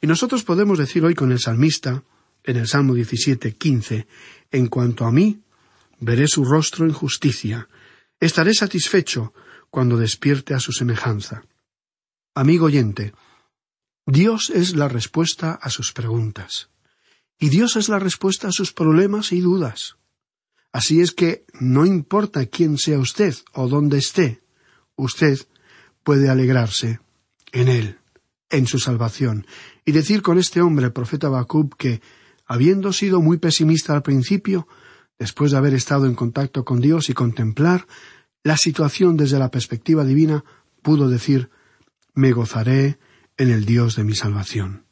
y 0.00 0.06
nosotros 0.06 0.44
podemos 0.44 0.78
decir 0.78 1.04
hoy 1.04 1.14
con 1.14 1.32
el 1.32 1.40
salmista, 1.40 2.04
en 2.46 2.56
el 2.56 2.68
Salmo 2.68 2.94
17, 2.94 3.56
15, 3.56 4.06
en 4.52 4.66
cuanto 4.68 5.04
a 5.04 5.12
mí, 5.12 5.42
veré 5.98 6.28
su 6.28 6.44
rostro 6.44 6.86
en 6.86 6.92
justicia, 6.92 7.68
estaré 8.20 8.54
satisfecho 8.54 9.34
cuando 9.70 9.96
despierte 9.96 10.54
a 10.54 10.60
su 10.60 10.72
semejanza. 10.72 11.44
Amigo 12.34 12.66
oyente, 12.66 13.12
Dios 14.06 14.50
es 14.50 14.76
la 14.76 14.88
respuesta 14.88 15.58
a 15.60 15.70
sus 15.70 15.92
preguntas, 15.92 16.70
y 17.38 17.48
Dios 17.48 17.76
es 17.76 17.88
la 17.88 17.98
respuesta 17.98 18.48
a 18.48 18.52
sus 18.52 18.72
problemas 18.72 19.32
y 19.32 19.40
dudas. 19.40 19.96
Así 20.72 21.00
es 21.00 21.12
que 21.12 21.44
no 21.58 21.84
importa 21.84 22.46
quién 22.46 22.78
sea 22.78 22.98
usted 22.98 23.34
o 23.52 23.68
dónde 23.68 23.98
esté, 23.98 24.42
usted 24.94 25.38
puede 26.04 26.28
alegrarse 26.28 27.00
en 27.52 27.68
Él, 27.68 27.98
en 28.50 28.66
su 28.66 28.78
salvación, 28.78 29.46
y 29.84 29.92
decir 29.92 30.22
con 30.22 30.38
este 30.38 30.60
hombre, 30.60 30.86
el 30.86 30.92
profeta 30.92 31.28
Bacub, 31.28 31.76
que, 31.76 32.00
habiendo 32.46 32.92
sido 32.92 33.20
muy 33.20 33.38
pesimista 33.38 33.94
al 33.94 34.02
principio, 34.02 34.66
después 35.18 35.50
de 35.50 35.58
haber 35.58 35.74
estado 35.74 36.06
en 36.06 36.14
contacto 36.14 36.64
con 36.64 36.80
Dios 36.80 37.10
y 37.10 37.14
contemplar 37.14 37.86
la 38.42 38.56
situación 38.56 39.16
desde 39.16 39.38
la 39.38 39.50
perspectiva 39.50 40.04
divina, 40.04 40.44
pudo 40.82 41.08
decir 41.08 41.50
Me 42.14 42.32
gozaré 42.32 42.98
en 43.36 43.50
el 43.50 43.64
Dios 43.64 43.96
de 43.96 44.04
mi 44.04 44.14
salvación. 44.14 44.86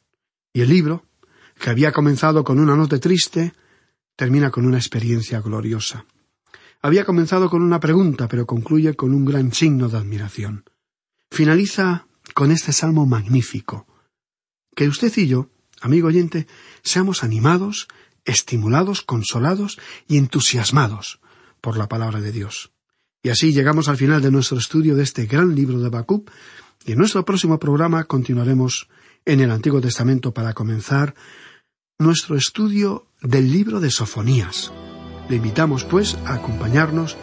Y 0.52 0.60
el 0.60 0.68
libro, 0.68 1.06
que 1.58 1.70
había 1.70 1.92
comenzado 1.92 2.44
con 2.44 2.58
una 2.58 2.76
nota 2.76 2.98
triste, 2.98 3.54
termina 4.16 4.50
con 4.50 4.66
una 4.66 4.76
experiencia 4.76 5.40
gloriosa. 5.40 6.04
Había 6.82 7.04
comenzado 7.04 7.48
con 7.48 7.62
una 7.62 7.80
pregunta, 7.80 8.28
pero 8.28 8.46
concluye 8.46 8.94
con 8.94 9.14
un 9.14 9.24
gran 9.24 9.52
signo 9.52 9.88
de 9.88 9.98
admiración. 9.98 10.64
Finaliza 11.30 12.06
con 12.34 12.50
este 12.50 12.72
salmo 12.72 13.06
magnífico. 13.06 13.86
Que 14.76 14.88
usted 14.88 15.12
y 15.16 15.28
yo, 15.28 15.50
amigo 15.84 16.08
oyente, 16.08 16.46
seamos 16.82 17.22
animados, 17.22 17.88
estimulados, 18.24 19.02
consolados 19.02 19.78
y 20.08 20.16
entusiasmados 20.16 21.20
por 21.60 21.76
la 21.76 21.88
palabra 21.88 22.20
de 22.20 22.32
Dios. 22.32 22.72
Y 23.22 23.28
así 23.28 23.52
llegamos 23.52 23.88
al 23.88 23.98
final 23.98 24.22
de 24.22 24.30
nuestro 24.30 24.58
estudio 24.58 24.96
de 24.96 25.02
este 25.02 25.26
gran 25.26 25.54
libro 25.54 25.78
de 25.80 25.90
Bacub, 25.90 26.30
y 26.86 26.92
en 26.92 26.98
nuestro 26.98 27.24
próximo 27.24 27.58
programa 27.58 28.04
continuaremos 28.04 28.88
en 29.24 29.40
el 29.40 29.50
Antiguo 29.50 29.80
Testamento 29.80 30.32
para 30.32 30.52
comenzar 30.52 31.14
nuestro 31.98 32.36
estudio 32.36 33.06
del 33.22 33.50
libro 33.50 33.80
de 33.80 33.90
Sofonías. 33.90 34.72
Le 35.28 35.36
invitamos, 35.36 35.84
pues, 35.84 36.18
a 36.26 36.34
acompañarnos 36.34 37.16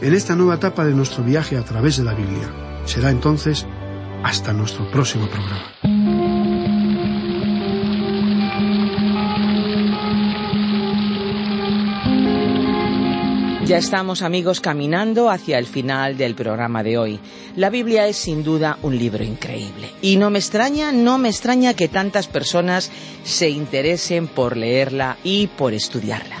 en 0.00 0.14
esta 0.14 0.36
nueva 0.36 0.56
etapa 0.56 0.84
de 0.84 0.94
nuestro 0.94 1.24
viaje 1.24 1.56
a 1.56 1.64
través 1.64 1.96
de 1.96 2.04
la 2.04 2.14
Biblia. 2.14 2.82
Será 2.84 3.10
entonces 3.10 3.66
hasta 4.22 4.52
nuestro 4.52 4.88
próximo 4.90 5.28
programa. 5.28 6.37
Ya 13.68 13.76
estamos 13.76 14.22
amigos 14.22 14.62
caminando 14.62 15.28
hacia 15.28 15.58
el 15.58 15.66
final 15.66 16.16
del 16.16 16.34
programa 16.34 16.82
de 16.82 16.96
hoy. 16.96 17.20
La 17.54 17.68
Biblia 17.68 18.06
es 18.06 18.16
sin 18.16 18.42
duda 18.42 18.78
un 18.80 18.96
libro 18.96 19.22
increíble. 19.22 19.90
Y 20.00 20.16
no 20.16 20.30
me 20.30 20.38
extraña, 20.38 20.90
no 20.90 21.18
me 21.18 21.28
extraña 21.28 21.74
que 21.74 21.86
tantas 21.86 22.28
personas 22.28 22.90
se 23.24 23.50
interesen 23.50 24.26
por 24.26 24.56
leerla 24.56 25.18
y 25.22 25.48
por 25.48 25.74
estudiarla. 25.74 26.36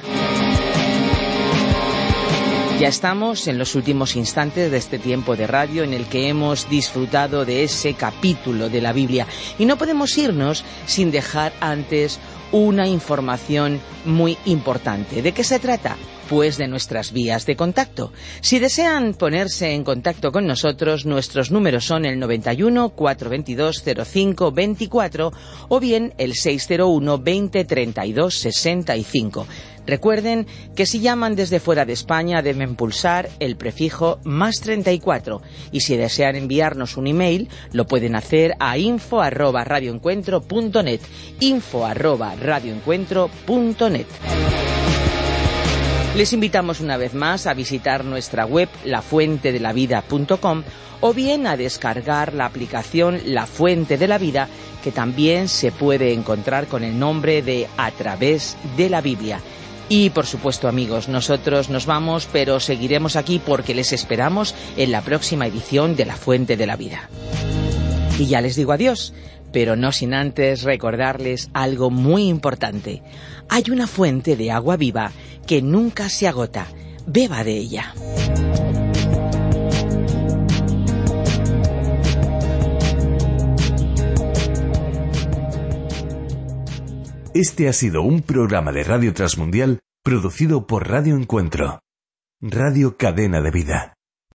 Ya 2.80 2.88
estamos 2.88 3.46
en 3.46 3.58
los 3.58 3.74
últimos 3.74 4.16
instantes 4.16 4.70
de 4.70 4.78
este 4.78 4.98
tiempo 4.98 5.36
de 5.36 5.46
radio 5.46 5.82
en 5.82 5.92
el 5.92 6.06
que 6.06 6.28
hemos 6.28 6.70
disfrutado 6.70 7.44
de 7.44 7.62
ese 7.62 7.92
capítulo 7.92 8.70
de 8.70 8.80
la 8.80 8.94
Biblia 8.94 9.26
y 9.58 9.66
no 9.66 9.76
podemos 9.76 10.16
irnos 10.16 10.64
sin 10.86 11.10
dejar 11.10 11.52
antes 11.60 12.20
una 12.52 12.88
información 12.88 13.80
muy 14.06 14.38
importante. 14.46 15.20
¿De 15.20 15.32
qué 15.32 15.44
se 15.44 15.58
trata? 15.58 15.98
Pues 16.28 16.58
de 16.58 16.68
nuestras 16.68 17.12
vías 17.12 17.46
de 17.46 17.56
contacto. 17.56 18.12
Si 18.42 18.58
desean 18.58 19.14
ponerse 19.14 19.72
en 19.72 19.82
contacto 19.82 20.30
con 20.30 20.46
nosotros, 20.46 21.06
nuestros 21.06 21.50
números 21.50 21.86
son 21.86 22.04
el 22.04 22.18
91 22.18 22.90
422 22.90 23.82
05 24.06 24.52
24 24.52 25.32
o 25.68 25.80
bien 25.80 26.12
el 26.18 26.34
601 26.34 27.18
20 27.18 27.64
32 27.64 28.34
65. 28.34 29.46
Recuerden 29.86 30.46
que 30.76 30.84
si 30.84 31.00
llaman 31.00 31.34
desde 31.34 31.60
fuera 31.60 31.86
de 31.86 31.94
España 31.94 32.42
deben 32.42 32.76
pulsar 32.76 33.30
el 33.40 33.56
prefijo 33.56 34.20
más 34.22 34.60
34 34.60 35.40
y 35.72 35.80
si 35.80 35.96
desean 35.96 36.36
enviarnos 36.36 36.98
un 36.98 37.06
email 37.06 37.48
lo 37.72 37.86
pueden 37.86 38.14
hacer 38.14 38.52
a 38.60 38.76
info 38.76 39.22
arroba 39.22 39.64
radioencuentro.net 39.64 41.00
info 41.40 41.86
arroba 41.86 42.34
radioencuentro.net 42.36 44.06
les 46.18 46.32
invitamos 46.32 46.80
una 46.80 46.96
vez 46.96 47.14
más 47.14 47.46
a 47.46 47.54
visitar 47.54 48.04
nuestra 48.04 48.44
web 48.44 48.68
lafuentedelavida.com 48.84 50.64
o 51.00 51.14
bien 51.14 51.46
a 51.46 51.56
descargar 51.56 52.34
la 52.34 52.44
aplicación 52.44 53.20
La 53.26 53.46
Fuente 53.46 53.96
de 53.96 54.08
la 54.08 54.18
Vida 54.18 54.48
que 54.82 54.90
también 54.90 55.46
se 55.46 55.70
puede 55.70 56.12
encontrar 56.12 56.66
con 56.66 56.82
el 56.82 56.98
nombre 56.98 57.40
de 57.40 57.68
A 57.76 57.92
través 57.92 58.56
de 58.76 58.90
la 58.90 59.00
Biblia. 59.00 59.40
Y 59.88 60.10
por 60.10 60.26
supuesto 60.26 60.66
amigos, 60.66 61.08
nosotros 61.08 61.70
nos 61.70 61.86
vamos, 61.86 62.28
pero 62.32 62.58
seguiremos 62.58 63.14
aquí 63.14 63.38
porque 63.38 63.72
les 63.72 63.92
esperamos 63.92 64.56
en 64.76 64.90
la 64.90 65.02
próxima 65.02 65.46
edición 65.46 65.94
de 65.94 66.04
La 66.04 66.16
Fuente 66.16 66.56
de 66.56 66.66
la 66.66 66.74
Vida. 66.74 67.08
Y 68.18 68.26
ya 68.26 68.40
les 68.40 68.56
digo 68.56 68.72
adiós, 68.72 69.14
pero 69.52 69.76
no 69.76 69.92
sin 69.92 70.14
antes 70.14 70.62
recordarles 70.62 71.50
algo 71.54 71.90
muy 71.90 72.28
importante. 72.28 73.02
Hay 73.48 73.64
una 73.70 73.86
fuente 73.86 74.36
de 74.36 74.50
agua 74.50 74.76
viva 74.76 75.12
que 75.46 75.62
nunca 75.62 76.08
se 76.08 76.28
agota. 76.28 76.66
Beba 77.06 77.42
de 77.44 77.56
ella. 77.56 77.94
Este 87.34 87.68
ha 87.68 87.72
sido 87.72 88.02
un 88.02 88.22
programa 88.22 88.72
de 88.72 88.82
Radio 88.82 89.14
Transmundial 89.14 89.78
producido 90.02 90.66
por 90.66 90.88
Radio 90.88 91.14
Encuentro, 91.14 91.80
Radio 92.40 92.96
Cadena 92.96 93.40
de 93.40 93.50
Vida. 93.50 93.97